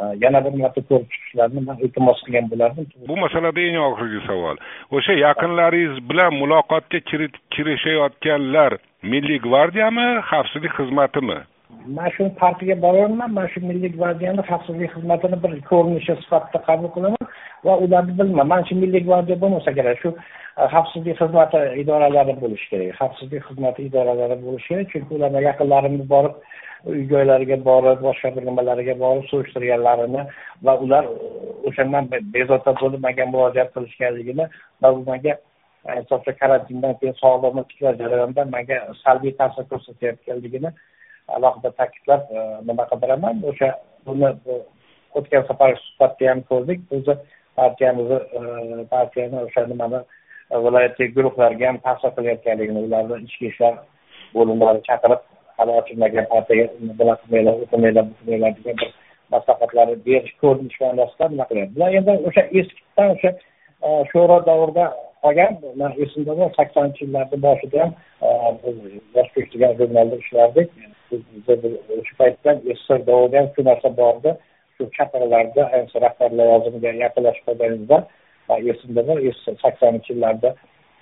e, 0.01 0.03
yana 0.23 0.43
bir 0.45 0.53
marta 0.61 0.81
ko'rib 0.89 1.09
chiqishlarini 1.13 1.65
man 1.67 1.81
iltimos 1.85 2.21
qilgan 2.25 2.51
bo'lardim. 2.51 2.85
Bu 3.09 3.17
masalada 3.25 3.65
eng 3.69 3.81
oxirgi 3.89 4.21
savol. 4.27 4.61
O'sha 4.97 5.13
yaqinlaringiz 5.25 5.95
bilan 6.09 6.31
muloqotga 6.41 6.99
kirishayotganlar 7.55 8.77
milliy 9.11 9.39
gvardiyami 9.47 10.07
xavfsizlik 10.29 10.73
xizmatimi? 10.79 11.39
Mana 11.87 12.09
shu 12.11 12.29
partiyaga 12.41 12.81
borolmayman 12.81 13.33
mana 13.33 13.47
shu 13.53 13.59
milliy 13.69 13.89
gvardiyani 13.97 14.43
xavfsizlik 14.49 14.91
xizmatini 14.95 15.37
bir 15.43 15.51
ko'rinishi 15.69 16.13
sifatida 16.23 16.59
qabul 16.67 16.89
qilaman 16.95 17.23
va 17.65 17.73
ularni 17.85 18.13
bilmayman. 18.19 18.47
Mana 18.51 18.67
shu 18.69 18.75
milliy 18.81 19.01
gvardiya 19.07 19.37
bo'lmasa 19.43 19.73
kerak 19.77 19.97
shu 20.03 20.09
e, 20.61 20.63
xavfsizlik 20.73 21.15
xizmati 21.21 21.61
idoralari 21.81 22.35
bo'lishi 22.43 22.67
kerak 22.71 22.95
xavfsizlik 22.99 23.43
xizmati 23.47 23.87
idoralari 23.89 24.37
bo'lishi 24.45 24.69
kerak. 24.71 24.87
Chunki 24.93 25.11
ularni 25.17 25.43
yaqinlarimni 25.49 26.05
borib 26.13 26.35
uy 26.89 26.99
joylariga 27.11 27.57
borib 27.69 27.99
boshqa 28.07 28.31
bir 28.35 28.43
nimalariga 28.49 28.95
borib 29.03 29.25
surishtirganlarini 29.31 30.21
va 30.65 30.73
ular 30.85 31.03
o'shandan 31.69 32.09
bezovta 32.35 32.71
bo'lib 32.81 33.01
manga 33.07 33.25
murojaat 33.33 33.69
qilishganligini 33.75 34.45
va 34.81 34.95
bu 34.95 35.01
manga 35.11 35.33
ayniqsa 35.93 36.31
e, 36.33 36.37
karantindan 36.41 36.93
keyin 36.99 37.15
sog'lig'imni 37.23 37.63
tiklash 37.71 37.97
jarayonida 38.03 38.45
manga 38.57 38.77
salbiy 39.03 39.33
ta'sir 39.39 39.63
ko'rsatayotganligini 39.71 40.71
alohida 41.27 41.71
ta'kidlab 41.79 42.21
e, 42.31 42.41
nima 42.67 42.85
qildiraman 42.91 43.41
o'sha 43.51 43.69
buni 44.07 44.29
o'tgan 45.17 45.47
safar 45.49 45.75
suhbatda 45.85 46.29
ham 46.29 46.41
ko'rdik. 46.51 46.81
O'zi 46.97 47.15
partiyamizni 47.59 48.19
e, 48.39 48.41
partiyani 48.93 49.41
o'sha 49.47 49.65
nimani 49.71 50.01
e, 50.51 50.55
viloyatdagi 50.65 51.15
guruhlarga 51.17 51.67
ham 51.69 51.79
ta'sir 51.87 52.13
qilayotganligini 52.17 52.85
ularni 52.87 53.21
ichki 53.27 53.49
ishlar 53.51 53.73
bo'limlari 54.35 54.85
chaqirib 54.89 55.25
hali 55.57 55.71
ochilmagan 55.79 56.29
partiyaga 56.33 56.93
bunaqa 56.99 57.23
qilmanglar 57.31 57.55
u 57.63 57.67
qilmanglar 57.71 58.05
bu 58.09 58.15
qilmanglar 58.21 58.55
degan 58.59 58.77
bir 58.81 58.93
maslahatlarni 59.33 59.97
berish 60.07 60.33
ko'rinish 60.43 60.79
ma'nosida 60.85 61.29
nima 61.33 61.45
qilyapti. 61.49 61.75
Bular 61.75 61.99
endi 61.99 62.17
o'sha 62.29 62.43
eskidan 62.59 63.15
o'sha 63.15 63.31
sho'ro 64.11 64.37
davrida 64.49 64.85
qolgan 65.25 65.53
man 65.81 65.93
esimda 66.03 66.33
bor 66.39 66.49
saksoninchi 66.57 67.01
yillarni 67.05 67.37
boshida 67.47 67.79
ham 67.83 67.91
e, 68.25 68.27
yosh 69.15 69.31
degan 69.53 69.73
jurnalda 69.79 70.15
ishlardik. 70.23 70.69
O'sha 71.99 72.13
paytda 72.21 72.51
sssr 72.75 72.99
davrida 73.09 73.37
ham 73.41 73.49
shu 73.55 73.65
narsa 73.69 73.89
bor 73.99 74.13
edi 74.19 74.31
shu 74.75 74.83
chaqiriqlarda 74.97 75.61
ayniqsa 75.73 75.97
rahbar 76.05 76.29
lavozimiga 76.39 76.91
yaqinlashib 77.05 77.43
qolganingizda 77.49 77.99
esimda 78.71 79.07
bor 79.09 79.17
saksoninchi 79.63 80.13
yillarda 80.13 80.49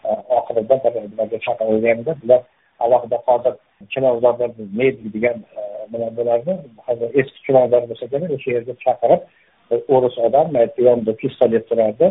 e, 0.07 0.09
oxirida 0.39 0.75
bir 0.83 1.01
nimaga 1.11 1.37
chaqirilganda 1.47 2.11
bular 2.21 2.41
alohida 2.83 3.17
hozir 3.27 3.53
chilonzorda 3.93 4.47
medik 4.79 5.13
degan 5.15 5.37
e, 5.59 5.61
nima 5.93 6.09
bo'lardi. 6.17 6.51
Hozir 6.87 7.07
eski 7.19 7.39
chilonzor 7.47 7.81
bo'lsa 7.89 8.05
kerak 8.11 8.29
o'sha 8.37 8.49
yerga 8.55 8.73
chaqirib 8.85 9.21
o'ris 9.95 10.15
odam 10.27 10.47
yonida 10.87 11.13
pistolet 11.21 11.69
turardi. 11.69 12.07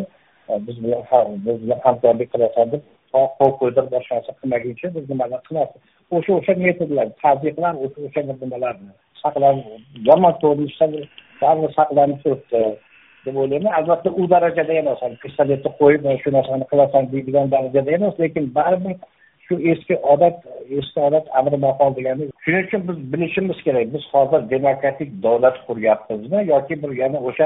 Biz 0.67 0.83
bilan 0.83 1.03
biz 1.45 1.57
bilan 1.63 1.79
hamkorlik 1.85 2.29
qilasan 2.33 2.71
deb 2.73 2.81
qo'l 3.13 3.53
qo'ydirib 3.59 3.89
boshqa 3.95 4.15
narsa 4.15 4.33
qilmaguncha 4.39 4.87
biz 4.95 5.09
nimalar 5.11 5.41
qilamiz 5.47 5.79
o'sha 6.15 6.31
o'sha 6.39 6.53
metodlar 6.65 7.07
tazyiqlar 7.23 7.73
o'sha 7.85 7.99
o'sha 8.07 8.21
nimalarni 8.43 8.91
saqlanib 9.23 9.65
yomon 10.09 10.33
ko'rinishda 10.43 10.85
baribir 11.41 11.71
saqlanib 11.79 12.19
turibdi 12.23 12.63
deb 13.25 13.35
o'ylayman. 13.41 13.73
Albatta 13.79 14.09
u 14.21 14.29
darajada 14.29 14.73
emas. 14.81 14.99
Pistoletni 15.23 15.71
qo'yib 15.81 16.07
shu 16.23 16.29
narsani 16.37 16.65
qilasan 16.71 17.11
deydigan 17.13 17.51
darajada 17.55 17.91
emas 17.97 18.15
lekin 18.23 18.45
baribir 18.57 18.95
shu 19.45 19.55
eski 19.71 19.95
odat 20.13 20.37
eski 20.79 20.99
odat 21.07 21.25
amri 21.39 21.57
mahol 21.65 21.95
degani 21.97 22.29
shuning 22.45 22.65
uchun 22.67 22.81
biz 22.87 22.97
bilishimiz 23.13 23.59
kerak. 23.65 23.85
Biz 23.93 24.03
hozir 24.13 24.41
demokratik 24.55 25.09
davlat 25.25 25.57
quryapmizmi 25.67 26.39
yoki 26.53 26.83
bir 26.83 26.91
yana 27.01 27.19
o'sha 27.29 27.45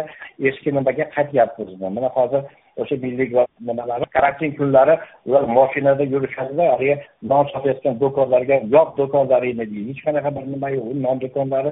eski 0.49 0.69
nimaga 0.77 1.05
qaytyapmizmi? 1.15 1.89
Mana 1.97 2.09
hozir 2.17 2.41
o'sha 2.81 2.95
milliy 3.03 3.29
nimalari 3.67 4.05
karantin 4.15 4.51
kunlari 4.59 4.95
ular 5.27 5.43
moshinada 5.57 6.03
yurishadida 6.13 6.63
haligi 6.73 6.95
non 7.31 7.45
sotayotgan 7.51 7.95
do'konlarga 8.03 8.55
yop 8.75 8.89
do'konlaringni 8.99 9.65
deydi. 9.71 9.89
Hech 9.89 10.01
qanaqa 10.07 10.29
bir 10.35 10.45
nima 10.53 10.69
yo'q. 10.75 10.87
Non 11.05 11.21
do'konlari 11.23 11.71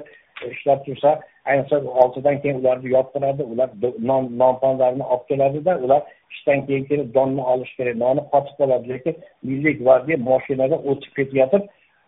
ishlab 0.52 0.80
tursa 0.86 1.10
ayniqsa 1.50 1.76
oltidan 2.02 2.36
keyin 2.42 2.56
ularni 2.60 2.88
yoptiradi. 2.96 3.42
Ular 3.52 3.68
non 4.10 4.22
nonponlarni 4.42 5.04
olib 5.12 5.24
keladida 5.30 5.72
ular 5.84 6.00
ishdan 6.34 6.66
keyin 6.66 6.84
kelib 6.90 7.08
donni 7.16 7.42
olish 7.52 7.72
kerak. 7.78 7.96
Noni 8.04 8.22
qotib 8.32 8.54
qoladi. 8.60 8.86
Lekin 8.92 9.14
milliy 9.48 9.74
gvardiya 9.82 10.16
moshinada 10.30 10.76
o'tib 10.90 11.12
ketayotib 11.18 11.62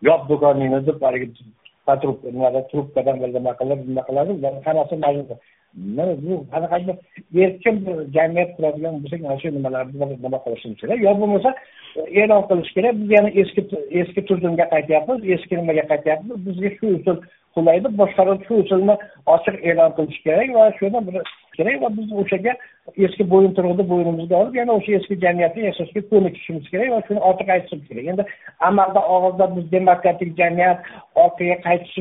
yop 0.09 0.21
do'koningni 0.31 0.79
deb 0.89 1.07
haligi 1.07 1.27
nimada 2.35 2.59
trubkadan 2.71 3.15
nima 3.37 3.53
qilib 3.61 3.79
nima 3.89 4.03
qiladi? 4.09 4.31
Ularni 4.39 4.61
hammasi 4.67 4.95
mana 5.73 6.13
bu 6.21 6.45
qanaqa 6.51 6.77
erkin 7.43 7.75
bir 7.85 7.95
jamiyat 8.15 8.49
quradigan 8.57 8.95
bo'lsak 9.01 9.21
mana 9.25 9.37
shu 9.41 9.49
nimalarni 9.57 10.05
nima 10.25 10.39
qilishimiz 10.45 10.77
kerak? 10.81 10.99
Yo 11.07 11.11
bo'lmasa 11.21 11.49
e'lon 12.21 12.43
qilish 12.49 12.71
kerak. 12.77 12.93
Biz 13.01 13.09
yana 13.17 13.29
eski 13.41 13.61
eski 14.01 14.21
tuzumga 14.29 14.65
qaytyapmiz 14.73 15.19
eski 15.35 15.53
nimaga 15.61 15.83
qaytyapmiz? 15.91 16.37
Bizga 16.47 16.69
shu 16.77 16.87
usul 16.97 17.17
qulaydi 17.55 17.87
boshqalar 18.01 18.37
shu 18.47 18.53
usulni 18.63 18.95
ochiq 19.35 19.55
e'lon 19.69 19.91
qilish 19.97 20.19
kerak 20.25 20.49
va 20.57 20.65
shuni 20.79 20.99
bir 21.07 21.15
kerak 21.57 21.81
va 21.83 21.89
biz 21.97 22.11
o'shaga 22.23 22.55
eski 23.05 23.27
bo'yinturuqni 23.33 23.85
bo'ynimizga 23.91 24.35
olib 24.41 24.55
yana 24.61 24.77
o'sha 24.79 24.97
eski 24.99 25.19
jamiyatda 25.25 25.67
yashashga 25.67 26.01
ko'nikishimiz 26.11 26.71
kerak 26.73 26.91
va 26.95 27.01
shuni 27.07 27.23
ochiq 27.31 27.53
aytishimiz 27.55 27.87
kerak. 27.89 28.09
Endi 28.13 28.25
amalda 28.71 29.05
og'izda 29.15 29.51
biz 29.55 29.71
demokratik 29.77 30.35
jamiyat 30.41 30.89
orqaga 31.25 31.61
qaytish 31.67 31.97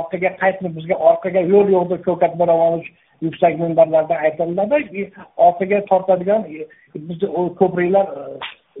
orqaga 0.00 0.30
qaytma 0.42 0.74
bizga 0.76 1.00
orqaga 1.12 1.46
yo'l 1.54 1.72
yo'q 1.76 1.90
deb 1.94 2.10
shavkat 2.10 2.38
miromonovich 2.42 2.92
yuksak 3.22 3.58
minbarlarda 3.58 4.14
aytiladi 4.26 5.00
e, 5.00 5.10
orqaga 5.36 5.84
tortadigan 5.90 6.42
e, 6.54 6.66
bizni 6.94 7.28
ko'priklar 7.60 8.06
e, 8.20 8.24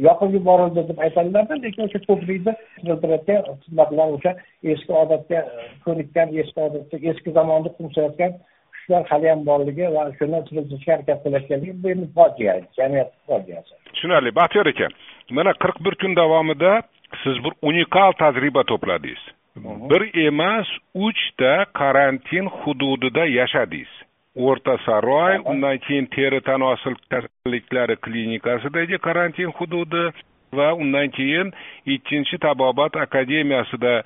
yoqib 0.06 0.34
yuborildi 0.36 0.88
deb 0.88 0.98
aytadilarda 1.06 1.60
lekin 1.64 1.86
o'sha 1.86 2.00
ko'prikni 2.08 2.54
keltirayotgan 2.86 3.42
xizmatlar 3.64 4.16
o'sha 4.16 4.32
eski 4.74 4.92
odatga 5.02 5.44
ko'nikkan 5.84 6.34
eski 6.42 6.60
odatda 6.66 7.02
eski 7.12 7.36
zamonda 7.38 7.74
quvsayotgan 7.78 8.32
kuchlar 8.84 9.06
haliyam 9.08 9.44
borligi 9.46 9.86
va 9.94 10.12
shuni 10.18 10.40
tuzishga 10.48 10.92
harakat 10.92 11.22
qilayotganligi 11.24 11.82
bu 11.82 11.88
endi 11.90 12.06
fojia 12.14 12.54
jamiyat 12.76 13.10
fojiasi. 13.26 13.74
Tushunarli 13.92 14.34
baxtiyor 14.34 14.66
aka 14.66 14.88
mana 15.30 15.52
qirq 15.62 15.76
bir 15.84 15.94
kun 15.94 16.16
davomida 16.16 16.82
siz 17.22 17.36
bir 17.44 17.52
unikal 17.62 18.12
tajriba 18.12 18.62
to'pladingiz. 18.70 19.22
Bir 19.90 20.02
emas 20.26 20.68
uchta 20.94 21.64
karantin 21.80 22.46
hududida 22.46 23.24
yashadingiz. 23.26 23.92
O'rta 24.36 24.78
saroy 24.86 25.38
undan 25.44 25.78
keyin 25.78 26.06
teri 26.06 26.40
tanosil 26.40 26.94
kasalliklari 27.10 27.96
klinikasidagi 27.96 28.98
karantin 28.98 29.50
hududi 29.58 30.04
va 30.56 30.74
undan 30.74 31.08
keyin 31.16 31.52
ikkinchi 31.86 32.38
tabobat 32.38 32.96
akademiyasida 32.96 34.02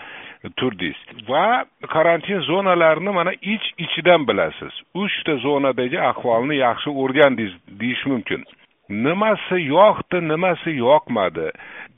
turdingiz. 0.57 0.97
Va 1.29 1.65
karantin 1.95 2.41
zonalarini 2.41 3.13
mana 3.19 3.33
ich 3.33 3.67
ichidan 3.79 4.29
bilasiz. 4.29 4.75
Uchta 4.95 5.37
zonadagi 5.37 5.99
ahvolni 6.11 6.57
yaxshi 6.57 6.91
o'rgandingiz 7.03 7.55
deyish 7.81 8.05
mumkin. 8.07 8.45
Nimasi 8.89 9.57
yoqdi 9.77 10.19
nimasi 10.29 10.71
yoqmadi? 10.85 11.49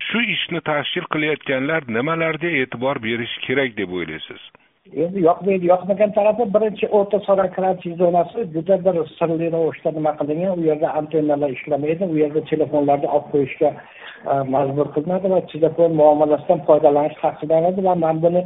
Shu 0.06 0.18
ishni 0.34 0.60
tashkil 0.70 1.04
qilayotganlar 1.12 1.82
nimalarga 1.96 2.50
e'tibor 2.60 2.96
berish 3.06 3.34
kerak 3.46 3.76
deb 3.76 3.92
o'ylaysiz? 3.98 4.42
Endi 4.86 5.20
yoqmaydi 5.28 5.66
yoqmagan 5.72 6.12
tarafi 6.18 6.44
birinchi 6.54 6.86
o'rta 6.98 7.18
saroy 7.26 7.48
karantin 7.56 7.94
zonasi 8.02 8.38
juda 8.54 8.76
bir 8.84 8.96
sirli 9.18 9.46
ravishda 9.54 9.90
nima 9.96 10.12
qilingan 10.20 10.52
u 10.58 10.62
yerda 10.68 10.88
antennalar 11.00 11.50
ishlamaydi 11.56 12.04
u 12.12 12.16
yerda 12.22 12.40
telefonlarni 12.50 13.08
olib 13.16 13.26
qo'yishga 13.32 13.70
e, 14.30 14.32
majbur 14.54 14.86
qilinadi 14.94 15.26
va 15.34 15.40
telefon 15.52 15.90
muomalasidan 16.00 16.60
foydalanish 16.68 17.16
taqiqlanadi 17.24 17.84
va 17.88 17.94
man 18.04 18.16
buni 18.24 18.42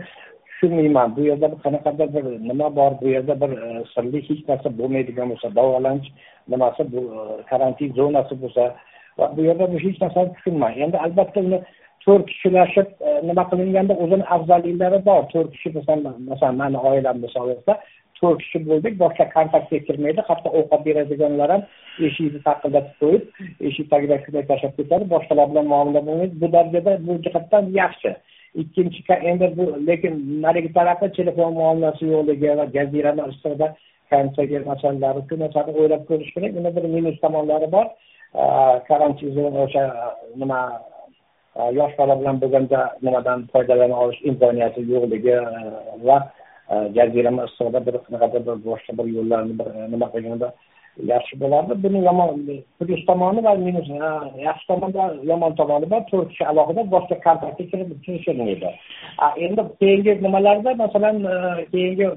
tushunmayman. 0.49 1.09
Bu 1.17 1.23
yerda 1.31 1.47
qanaqadir 1.65 2.09
bir 2.17 2.25
nima 2.49 2.69
bor 2.79 2.93
bu 3.03 3.07
yerda 3.15 3.35
bir 3.43 3.51
e, 3.67 3.71
sirli 3.95 4.19
hech 4.29 4.43
narsa 4.51 4.69
bo'lmaydigan 4.79 5.27
bo'lsa 5.33 5.49
davolanish 5.59 6.09
nimasi 6.53 6.83
bu 6.93 7.01
e, 7.19 7.23
karantin 7.51 7.91
zonasi 8.01 8.35
bo'lsa 8.43 8.65
va 9.19 9.27
bu 9.37 9.41
yerda 9.49 9.65
hech 9.87 9.99
narsani 10.05 10.35
tushunmayman 10.37 10.85
endi 10.85 10.99
albatta 11.07 11.41
uni 11.49 11.59
to'rt 12.05 12.27
kishilashib 12.31 12.89
e, 13.09 13.11
nima 13.29 13.45
qilinganda 13.51 13.95
o'zini 14.05 14.25
afzalliklari 14.37 14.99
bor. 15.09 15.23
To'rt 15.33 15.51
kishi 15.55 15.75
masalan 15.79 16.17
masalan 16.31 16.57
mani 16.63 16.79
oilam 16.91 17.23
misol 17.25 17.55
to'rt 18.21 18.39
kishi 18.43 18.61
bo'ldik 18.69 18.95
boshqa 19.03 19.27
kontaktga 19.37 19.79
kirmaydi. 19.87 20.21
Hatto 20.29 20.49
ovqat 20.59 20.85
beradiganlar 20.89 21.49
ham 21.55 21.63
eshikni 22.09 22.41
taqillatib 22.49 22.95
qo'yib 23.03 23.23
eshik 23.71 23.91
tagidan 23.93 24.23
kirmay 24.25 24.47
tashlab 24.53 24.77
ketadi. 24.79 25.11
Boshqalar 25.15 25.51
bilan 25.53 25.67
muomala 25.73 26.01
bo'lmaydi. 26.09 26.41
Bu 26.43 26.53
darajada 26.57 26.93
bu 27.07 27.19
jihatdan 27.27 27.65
yaxshi. 27.81 28.15
Ikkinchi 28.63 29.19
endi 29.31 29.47
bu 29.59 29.65
lekin 29.89 30.15
narigi 30.45 30.71
tarafda 30.79 31.13
telefon 31.19 31.53
muomalasi 31.61 32.05
yo'qligi 32.15 32.57
va 32.61 32.67
jazirama 32.77 33.29
issiqda 33.33 33.67
konserger 34.13 34.63
masalalari 34.73 35.23
shu 35.29 35.39
narsani 35.45 35.71
o'ylab 35.81 36.03
ko'rish 36.11 36.31
kerak 36.35 36.53
uni 36.61 36.71
bir 36.77 36.85
minus 36.97 37.17
tomonlari 37.25 37.69
bor. 37.77 37.87
E, 38.43 38.45
karantin 38.89 39.55
o'sha 39.65 39.83
e, 40.03 40.05
nima 40.43 40.61
yosh 41.55 41.95
bola 41.99 42.21
bilan 42.21 42.41
bo'lganda 42.43 42.79
nimadan 43.03 43.47
foydalana 43.53 43.97
olish 44.05 44.21
imkoniyati 44.31 44.81
yo'qligi 44.93 45.35
e, 45.35 45.43
va 46.09 46.19
e, 46.73 46.75
jazirama 46.97 47.47
issiqda 47.49 47.87
bir 47.87 47.99
qanaqadir 48.07 48.47
bir 48.47 48.57
boshqa 48.71 48.93
bir 48.99 49.07
yo'llarni 49.17 49.59
bir 49.59 49.69
e, 49.75 49.91
nima 49.93 50.09
qilganda 50.15 50.49
yaxshi 51.13 51.39
bo'lardi. 51.43 51.75
Buni 51.85 52.01
yomon 52.09 52.43
plyus 52.79 53.03
tomoni 53.07 53.45
va 53.47 53.55
minus 53.67 53.89
yaxshi 54.49 54.67
tomoni 54.71 54.95
va 54.99 55.07
yomon 55.31 55.57
tomoni 55.61 55.91
bor 55.93 56.03
to'rt 56.11 56.29
kishi 56.33 56.45
alohida 56.51 56.83
boshqa 56.95 57.17
kontraktga 57.27 57.65
kirib 57.71 57.91
kirishilmaydi 58.05 58.71
endi 59.47 59.63
keyingi 59.81 60.13
nimalarda 60.27 60.75
masalan 60.85 61.17
keyingi 61.73 62.11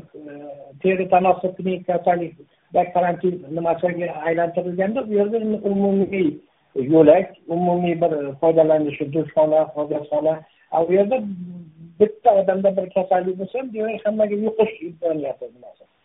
teri 0.82 1.10
tanosul 1.13 1.51
kasallikda 1.88 2.82
karantin 2.94 3.36
nimasiga 3.56 4.08
aylantirilganda 4.27 5.00
u 5.10 5.13
yerda 5.20 5.38
umumiy 5.72 6.29
yo'lak 6.93 7.34
umumiy 7.48 7.96
bir 8.01 8.13
foydalanishi 8.41 9.13
dushxona 9.13 9.62
hojatxona 9.75 10.34
u 10.88 10.93
yerda 10.93 11.17
bitta 12.00 12.36
odamda 12.41 12.77
bir 12.77 12.89
kasallik 12.96 13.39
bo'lsa 13.39 13.60
ham 13.60 13.74
demak 13.74 14.05
hammaga 14.05 14.36
yuqish 14.46 14.74
imkoniyati 14.88 15.46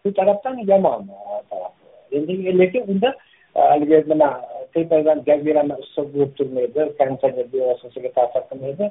shu 0.03 0.15
tarafdan 0.15 0.57
yomon 0.71 1.07
taraf. 1.51 1.73
Endi 2.13 2.59
lekin 2.59 2.85
unda 2.93 3.11
e, 3.57 3.61
haligi 3.61 4.05
nima 4.13 4.31
tepadan 4.75 5.19
jazirama 5.27 5.77
issiq 5.85 6.07
bo'lib 6.15 6.33
turmaydi 6.39 6.81
konditsioner 6.99 7.47
bevositasiga 7.53 8.11
ta'sir 8.19 8.43
qilmaydi. 8.51 8.85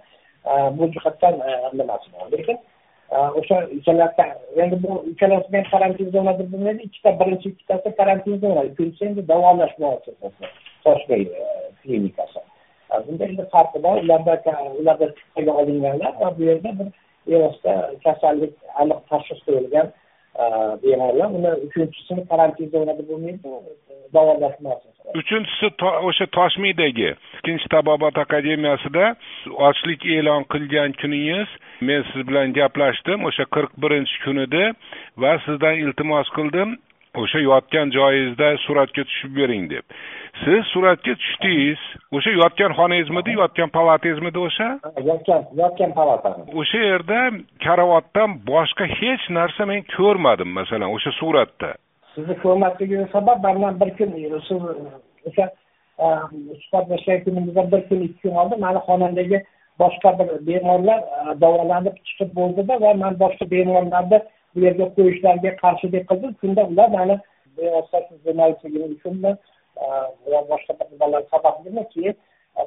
E, 0.51 0.53
bu 0.77 0.83
jihatdan 0.93 1.35
e, 1.49 1.51
nimasi 1.79 2.07
bor 2.13 2.27
lekin 2.37 2.57
o'sha 3.39 3.57
ikkalasi 3.77 4.25
endi 4.63 4.83
bu 4.83 4.91
ikkalasi 5.11 5.57
ham 5.57 5.65
karantin 5.71 6.11
zonada 6.15 6.43
bo'lmaydi 6.51 6.81
ikkita 6.87 7.11
birinchi 7.19 7.49
ikkitasi 7.49 7.95
karantin 7.99 8.39
zona 8.43 8.63
ikkinchisi 8.69 9.05
endi 9.05 9.27
davolash 9.31 9.75
muassasasi 9.83 10.45
toshkent 10.85 11.27
e, 11.27 11.45
klinikasi. 11.81 12.43
Bunda 13.07 13.25
endi 13.25 13.45
farqi 13.53 13.83
bor 13.83 14.03
ularda 14.03 14.33
ularda 14.81 15.07
chiptaga 15.17 15.51
olinganlar 15.61 16.13
va 16.21 16.37
bu 16.37 16.43
yerda 16.49 16.71
bir 16.79 16.87
bevosita 17.27 17.73
kasallik 18.03 18.53
aniq 18.81 18.99
tashxis 19.09 19.39
qo'yilgan 19.47 19.87
e, 20.41 20.43
bemorlar. 20.83 21.29
Uni 21.37 21.51
uchinchisini 21.65 22.27
karantin 22.31 22.69
zonada 22.75 23.03
bo'lmaydi 23.09 23.57
davolash 24.13 24.57
muassasasi 24.65 24.91
uchinchisi 25.21 25.65
e, 25.65 25.89
o'sha 26.09 26.25
toshmiydagi 26.37 27.09
ikkinchi 27.37 27.67
tabobat 27.75 28.17
akademiyasida 28.25 29.15
ochlik 29.67 30.05
e'lon 30.17 30.43
qilgan 30.53 30.91
kuningiz. 31.01 31.49
Men 31.87 32.05
siz 32.11 32.27
bilan 32.27 32.53
gaplashdim 32.59 33.25
o'sha 33.29 33.45
qirq 33.55 33.71
birinchi 33.83 34.17
kunida 34.25 34.63
va 35.21 35.33
sizdan 35.45 35.75
iltimos 35.85 36.27
qildim. 36.37 36.77
O'sha 37.15 37.39
yotgan 37.39 37.91
joyingizda 37.97 38.47
suratga 38.65 39.03
tushib 39.09 39.35
bering 39.35 39.69
deb. 39.73 39.85
Siz 40.43 40.65
suratga 40.73 41.13
tushdingiz 41.21 41.81
o'sha 42.17 42.31
yotgan 42.41 42.71
xonangizmidi 42.79 43.35
yotgan 43.41 43.69
palatangizmidi 43.77 44.39
o'sha? 44.47 44.67
Yotgan 45.09 45.41
yotgan 45.61 45.91
palata 45.99 46.29
o'sha 46.61 46.83
yerda 46.89 47.19
karavotdan 47.65 48.37
boshqa 48.51 48.85
hech 48.99 49.23
narsa 49.37 49.65
men 49.71 49.81
ko'rmadim 49.95 50.49
masalan 50.59 50.89
o'sha 50.95 51.11
suratda. 51.21 51.69
Sizni 52.15 52.35
ko'rmasligingiz 52.43 53.09
sabab 53.15 53.43
mandan 53.47 53.79
bir 53.81 53.89
kun 53.97 54.09
siz 54.47 54.61
o'sha 55.29 55.45
suhbatlashgan 56.61 57.23
kunimizdan 57.23 57.71
bir 57.71 57.81
kun 57.89 57.99
ikki 58.07 58.21
kun 58.21 58.35
oldin 58.41 58.59
mani 58.65 58.79
xonamdagi 58.87 59.37
boshqa 59.81 60.09
bir 60.19 60.29
bemorlar 60.47 60.99
davolanib 61.43 61.95
chiqib 62.07 62.29
bo'ldida 62.39 62.73
va 62.83 62.93
man 63.03 63.13
boshqa 63.23 63.45
bemorlarni 63.53 64.21
bu 64.55 64.59
yerga 64.65 64.85
qo'yishlariga 64.95 65.51
qarshilik 65.63 66.03
qildim. 66.09 66.35
Shunda 66.41 66.61
ular 66.71 66.89
mani 66.97 67.15
jurnalistligim 68.25 68.83
uchunmi 68.95 69.31
yo 70.31 70.39
boshqa 70.51 70.73
bir 70.79 70.87
nimalar 70.91 71.23
sababli 71.31 71.87
keyin 71.93 72.15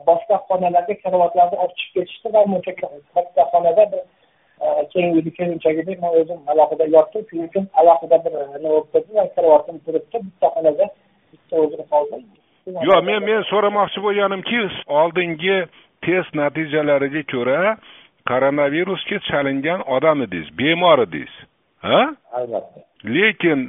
boshqa 0.09 0.37
xonalarga 0.49 0.95
karavotlarni 1.03 1.57
olib 1.63 1.77
chiqib 1.81 1.95
ketishdi 1.97 2.29
va 2.35 2.41
o'sha 2.59 2.73
katta 3.15 3.43
xonada 3.53 3.85
bir 3.93 4.03
e, 4.65 4.67
keng 4.93 5.09
uyni 5.17 5.31
kelinchagidek 5.39 6.01
man 6.03 6.13
o'zim 6.21 6.41
alohida 6.53 6.85
yotdim. 6.97 7.23
Shuning 7.29 7.49
uchun 7.51 7.65
alohida 7.81 8.17
bir 8.25 8.33
e, 8.41 8.45
nima 8.63 8.75
bo'lib 8.75 8.89
turdi 8.93 9.13
va 9.19 9.25
karavotim 9.37 9.79
turibdi. 9.87 10.17
Bitta 10.27 10.47
xonada 10.57 10.85
bitta 11.33 11.55
o'zim 11.65 11.83
qoldim. 11.93 12.23
Yo'q 12.89 13.01
men 13.09 13.21
men 13.31 13.43
so'ramoqchi 13.53 14.05
bo'lganimki 14.07 14.61
oldingi 15.01 15.57
test 16.07 16.31
natijalariga 16.41 17.23
ko'ra 17.33 17.77
koronavirusga 18.31 19.19
chalingan 19.29 19.81
odam 19.97 20.19
edingiz 20.27 20.49
bemor 20.61 20.99
edingiz. 21.07 21.35
Ha? 21.87 22.01
Albatta 22.39 22.81
lekin 23.17 23.61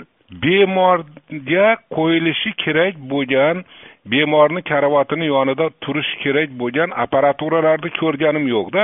bemorga 0.43 1.67
qo'yilishi 1.97 2.51
kerak 2.63 2.93
bo'lgan 3.13 3.63
bemorni 4.11 4.61
karavotini 4.71 5.25
yonida 5.35 5.65
turishi 5.83 6.15
kerak 6.23 6.49
bo'lgan 6.61 6.89
apparaturalarni 7.03 7.89
ko'rganim 7.99 8.45
yo'qda 8.55 8.83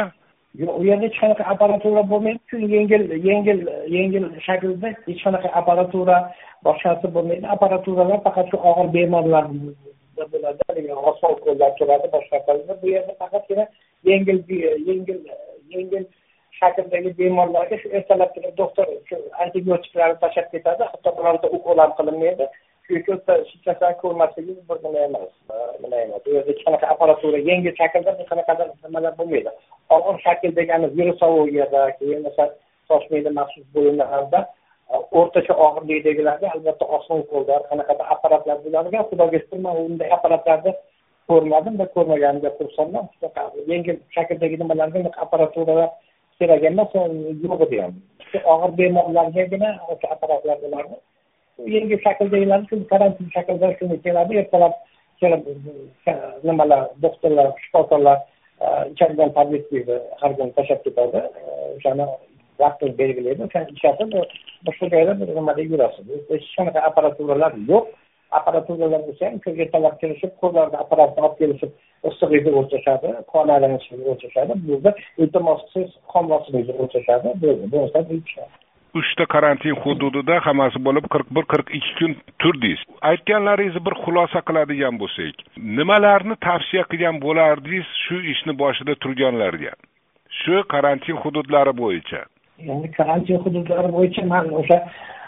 yo'q 0.62 0.74
u 0.80 0.84
yerda 0.90 1.06
hech 1.08 1.20
qanaqa 1.24 1.44
apparatura 1.54 2.02
bo'lmaydi 2.12 2.42
shu 2.50 2.58
yengil 2.76 3.04
yengil 3.30 3.60
yengil 3.98 4.26
shaklda 4.48 4.90
hech 5.08 5.22
qanaqa 5.26 5.50
apparatura 5.60 6.18
boshqasi 6.68 7.08
bo'lmaydi. 7.16 7.46
Apparaturalar 7.56 8.20
faqat 8.28 8.46
shu 8.52 8.58
og'ir 8.70 8.88
bemorlarda 8.96 10.26
bo'ladi 10.34 10.92
oson 11.12 11.34
qo'llar 11.46 11.72
turadi 11.80 12.08
boshqa 12.16 12.38
bu 12.82 12.88
yerda 12.96 13.14
faqatgina 13.22 13.66
yengil 14.10 14.40
yengil 14.90 15.20
yengil 15.74 16.04
shakldagi 16.62 17.12
bemorlarga 17.20 17.78
shu 17.82 17.90
ertalabki 18.00 18.52
doktor 18.58 18.86
shu 19.10 19.18
antibiotiklarni 19.44 20.20
tashlab 20.24 20.48
ketadi. 20.54 20.84
Hatto 20.92 21.10
bironta 21.18 21.48
ukol 21.58 21.78
ham 21.84 21.96
qilinmaydi. 22.00 22.48
Chunki 22.88 23.14
o'ta 23.16 23.34
hech 23.42 23.98
ko'rmasligi 24.04 24.54
bir 24.70 24.78
nima 24.86 25.00
emas 25.08 25.32
nima 25.84 25.98
emas. 26.06 26.22
U 26.28 26.34
yerda 26.36 26.52
hech 26.52 26.64
qanaqa 26.66 26.92
apparatura 26.94 27.40
yengil 27.50 27.76
shaklda 27.82 28.16
hech 28.20 28.30
qanaqa 28.32 28.54
nimalar 28.88 29.14
bo'lmaydi. 29.20 29.52
Og'ir 29.96 30.18
shakl 30.26 30.50
ana 30.78 30.88
virusologiyada 30.98 31.82
keyin 32.00 32.22
masalan 32.28 32.54
toshmayda 32.90 33.32
maxsus 33.40 33.66
bo'limlarida 33.76 34.40
o'rtacha 35.20 35.54
og'irlikdagilarga 35.66 36.48
albatta 36.56 36.86
oson 36.98 37.18
ukollar 37.24 37.62
qanaqadir 37.72 38.06
apparatlar 38.14 38.58
bo'ladigan. 38.66 39.08
Xudoga 39.10 39.38
shukur 39.44 39.60
man 39.66 39.76
unday 39.88 40.10
apparatlarni 40.18 40.72
ko'rmadim 41.30 41.76
va 41.82 41.86
ko'rmaganimga 41.96 42.52
xursandman. 42.60 43.06
Shunaqa 43.16 43.42
yengil 43.72 43.98
shakldagi 44.16 44.58
nimalarga 44.62 45.00
apparaturalar 45.26 45.90
so'raganda 46.42 46.90
emas 46.90 47.40
yo'q 47.46 47.64
edi 47.68 47.82
ham 47.86 47.96
og'ir 48.56 48.78
bemorlargagina 48.82 49.72
o'sha 49.94 50.14
apparatlar 50.18 50.60
bo'lardi 50.66 51.02
yengil 51.68 52.00
shakldagilar 52.06 52.66
shu 52.70 52.80
karantin 52.92 53.30
shaklida 53.36 53.72
shuni 53.80 53.98
keladi. 54.04 54.38
Ertalab 54.42 54.74
kelib 55.22 55.48
e, 56.08 56.14
nimalar 56.44 56.90
doktorlar 57.04 57.52
shifokorlar 57.64 58.18
e, 58.62 58.68
ichadigan 58.94 59.34
tabletni 59.38 60.00
har 60.22 60.32
kuni 60.38 60.54
tashlab 60.58 60.84
ketadi. 60.86 61.18
E, 61.18 61.44
o'shani 61.78 62.06
vaqtini 62.64 62.98
belgilaydi. 63.02 63.44
O'shani 63.48 63.76
ichasiz 63.76 64.10
boshqa 64.68 64.92
joyda 64.94 65.18
bir 65.20 65.36
nimada 65.36 65.62
yurasiz. 65.62 66.08
Hech 66.32 66.48
qanaqa 66.58 66.86
apparaturalar 66.90 67.54
yo'q. 67.72 67.86
Apparaturalar 68.40 69.02
bo'lsa 69.08 69.30
ham 69.30 69.38
shu 69.44 69.56
ertalab 69.66 69.96
kelishib 70.02 70.34
qo'llarida 70.42 70.82
apparatni 70.84 71.24
olib 71.28 71.38
kelishib 71.42 71.72
issig'ingizni 72.10 72.58
o'lchashadi 72.62 73.14
qon 73.34 73.54
aylanishingizni 73.56 74.12
o'lchashadi 74.16 74.60
bu 74.64 74.74
yerda 74.74 74.92
iltimos 75.24 75.62
qilsangiz 75.64 75.94
qon 76.14 76.26
bosimingizni 76.34 76.76
o'lchashadi 76.84 77.28
uchta 79.00 79.26
karantin 79.34 79.76
hududida 79.84 80.36
hammasi 80.46 80.80
bo'lib 80.88 81.06
qirq 81.14 81.28
bir 81.36 81.46
qirq 81.52 81.68
ikki 81.78 81.94
kun 82.00 82.16
turdingiz 82.42 82.82
aytganlaringizni 83.12 83.82
bir 83.88 83.96
xulosa 84.04 84.40
qiladigan 84.48 85.00
bo'lsak 85.02 85.46
nimalarni 85.78 86.36
tavsiya 86.48 86.84
qilgan 86.92 87.22
bo'lardingiz 87.26 87.88
shu 88.04 88.18
ishni 88.34 88.54
boshida 88.64 88.94
turganlarga? 89.04 89.74
Shu 90.40 90.56
karantin 90.74 91.18
hududlari 91.24 91.74
bo'yicha. 91.82 92.22
Endi 92.72 92.92
karantin 92.98 93.38
hududlari 93.44 93.90
bo'yicha 93.98 94.26
man 94.34 94.46
o'sha 94.60 94.78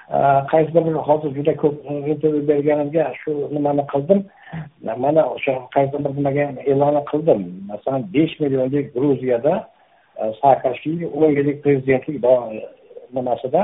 Э, 0.10 0.46
qaysidir 0.52 0.86
birini 0.86 1.02
hozir 1.10 1.32
juda 1.36 1.56
ko'p 1.58 1.76
intervyu 2.12 2.48
berganimga 2.48 3.14
shu 3.22 3.32
nimani 3.56 3.84
qildim. 3.94 4.20
Mana 5.04 5.22
o'sha 5.36 5.54
qaysidir 5.76 6.04
bir 6.06 6.16
nimaga 6.18 6.46
e'lon 6.72 6.98
qildim. 7.12 7.42
Masalan 7.70 8.04
besh 8.14 8.34
millionlik 8.40 8.94
gruziyada 8.96 9.54
e, 10.20 10.24
saakashvili 10.42 11.08
o'n 11.08 11.32
yillik 11.38 11.64
prezidentlik 11.64 12.18
nimasida 13.14 13.62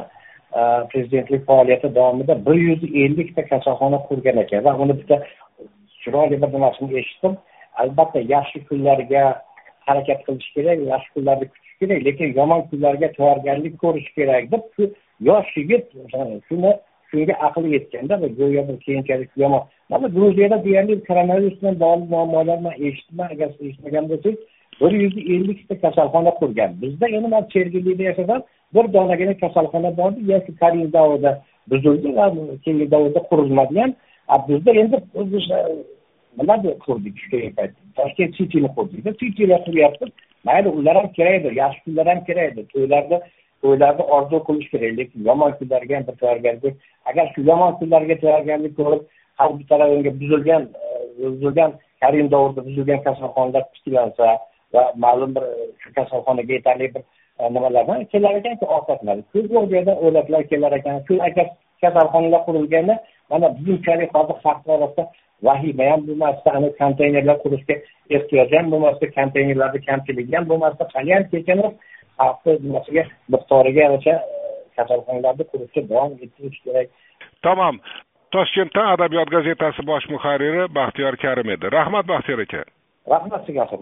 e, 0.57 0.61
prezidentlik 0.91 1.45
faoliyati 1.45 1.95
davomida 1.95 2.45
bir 2.45 2.57
yuz 2.67 2.83
ellikta 2.83 3.45
kasalxona 3.51 3.99
qurgan 4.07 4.37
ekan 4.43 4.63
va 4.65 4.75
uni 4.83 4.97
bitta 4.99 5.15
chiroyli 6.01 6.41
bir 6.41 6.53
nimasini 6.55 6.99
eshitdim. 6.99 7.37
Albatta 7.81 8.19
yaxshi 8.35 8.65
kunlarga 8.69 9.23
harakat 9.87 10.19
qilish 10.27 10.49
kerak 10.55 10.79
yaxshi 10.93 11.13
kunlarni 11.13 11.45
kutish 11.51 11.75
kerak 11.79 11.99
lekin 12.07 12.33
yomon 12.39 12.61
kunlarga 12.69 13.07
tayyorgarlik 13.17 13.79
ko'rish 13.83 14.09
kerak 14.17 14.51
deb 14.51 14.63
shu 14.75 14.91
yosh 15.27 15.57
yigit 15.57 15.85
shuni 16.47 16.71
shunga 17.11 17.33
aqli 17.47 17.73
yetganda 17.75 18.21
va 18.21 18.27
go'yo 18.39 18.61
bir 18.67 18.77
keyinchalik 18.85 19.29
yomon. 19.43 19.63
Mana 19.89 20.07
gruziyada 20.07 20.63
deyarli 20.65 21.03
koronavirus 21.09 21.61
bilan 21.61 21.75
bog'liq 21.83 22.09
muammolar 22.13 22.59
man 22.65 22.73
eshitdim 22.87 23.19
agar 23.33 23.49
siz 23.55 23.67
eshitmagan 23.67 24.09
bo'lsangiz 24.11 24.39
bir 24.81 24.91
yuz 25.03 25.15
ellikta 25.33 25.75
kasalxona 25.83 26.31
qurgan. 26.39 26.71
Bizda 26.81 27.07
endi 27.15 27.27
man 27.35 27.43
sergelida 27.53 28.03
yashasam 28.09 28.41
bir 28.73 28.93
donagina 28.93 29.33
kasalxona 29.43 29.97
bor 29.97 30.11
edi 30.11 30.31
yoki 30.31 30.55
karim 30.61 30.93
davrida 30.93 31.31
buzildi 31.71 32.15
va 32.15 32.25
keyingi 32.63 32.91
davrda 32.91 33.19
qurilmadi 33.29 33.79
ham 33.81 33.93
bizda 34.49 34.71
endi 34.81 34.95
e, 34.95 35.21
nima 36.37 36.55
qurdik 36.85 37.17
toshkent 37.97 38.35
sitini 38.37 38.69
qurdikda 38.75 39.11
sitilar 39.19 39.59
quryapmiz 39.67 40.11
mayli 40.47 40.69
ular 40.69 40.95
ham 40.99 41.11
kerakdir 41.17 41.53
yaxshi 41.63 41.83
kunlar 41.85 42.07
ham 42.11 42.23
kerakdir 42.29 42.65
to'ylarda 42.73 43.17
to'ylarni 43.63 44.03
orzu 44.15 44.37
qilish 44.47 44.69
kerak 44.73 44.97
lekin 44.99 45.25
yomon 45.29 45.51
kunlarga 45.59 45.95
ham 45.97 46.07
bir 46.07 46.15
tayyorgarlik 46.21 46.75
agar 47.09 47.25
shu 47.33 47.41
yomon 47.51 47.71
kunlarga 47.79 48.15
tayyorgarlik 48.23 48.73
ko'rib 48.79 49.03
har 49.39 49.49
bir 49.59 49.67
tarafga 49.71 50.11
buzilgan 50.21 50.63
e, 50.85 50.89
buzilgan 51.23 51.71
karim 52.01 52.31
davrida 52.31 52.65
buzilgan 52.67 53.03
kasalxonalar 53.07 53.63
tiklansa 53.73 54.27
va 54.73 54.83
ma'lum 55.03 55.35
bir 55.35 55.45
shu 55.81 55.93
kasalxonaga 55.97 56.53
yetarli 56.53 56.87
bir 56.95 57.01
e, 57.39 57.43
nimalardan 57.55 58.05
kelar 58.11 58.33
ekanku 58.41 58.65
ovqatlar. 58.75 59.17
Ko'p 59.33 59.47
yo'q 59.55 59.65
joyda 59.73 59.93
o'latlar 60.05 60.43
kelar 60.51 60.71
ekan. 60.79 61.01
Shu 61.07 61.13
agar 61.29 61.47
kasalxonalar 61.81 62.41
qurilganda 62.47 62.95
mana 63.31 63.47
bunchalik 63.65 64.15
hozir 64.15 64.37
xalq 64.43 64.63
orasida 64.75 65.03
vahima 65.47 65.83
ham 65.91 66.01
bo'lmasdi 66.07 66.49
ana 66.57 66.69
konteynerlar 66.81 67.37
qurishga 67.43 67.75
ehtiyoj 68.15 68.49
ham 68.57 68.71
bo'lmasdi 68.73 69.05
konteynerlarni 69.17 69.79
kamchiligi 69.89 70.35
ham 70.37 70.45
bo'lmasdi 70.51 70.83
haliyam 70.93 71.23
kechamiz. 71.33 71.71
Xalqni 72.19 72.57
nimasiga 72.65 73.03
miqdoriga 73.33 73.81
yarasha 73.85 74.15
e, 74.15 74.37
kasalxonalarni 74.77 75.45
qurishga 75.51 75.81
davom 75.89 76.17
ettirish 76.25 76.59
kerak. 76.65 76.89
Tamom 77.45 77.81
toshkentdan 78.35 78.93
adabiyot 78.95 79.29
gazetasi 79.35 79.85
bosh 79.91 80.09
muharriri 80.13 80.67
baxtiyor 80.79 81.15
karim 81.23 81.49
edi. 81.55 81.65
Rahmat 81.77 82.05
baxtiyor 82.11 82.39
aka. 82.45 82.63
Rahmat 83.13 83.45
sizga 83.45 83.61
aka 83.67 83.77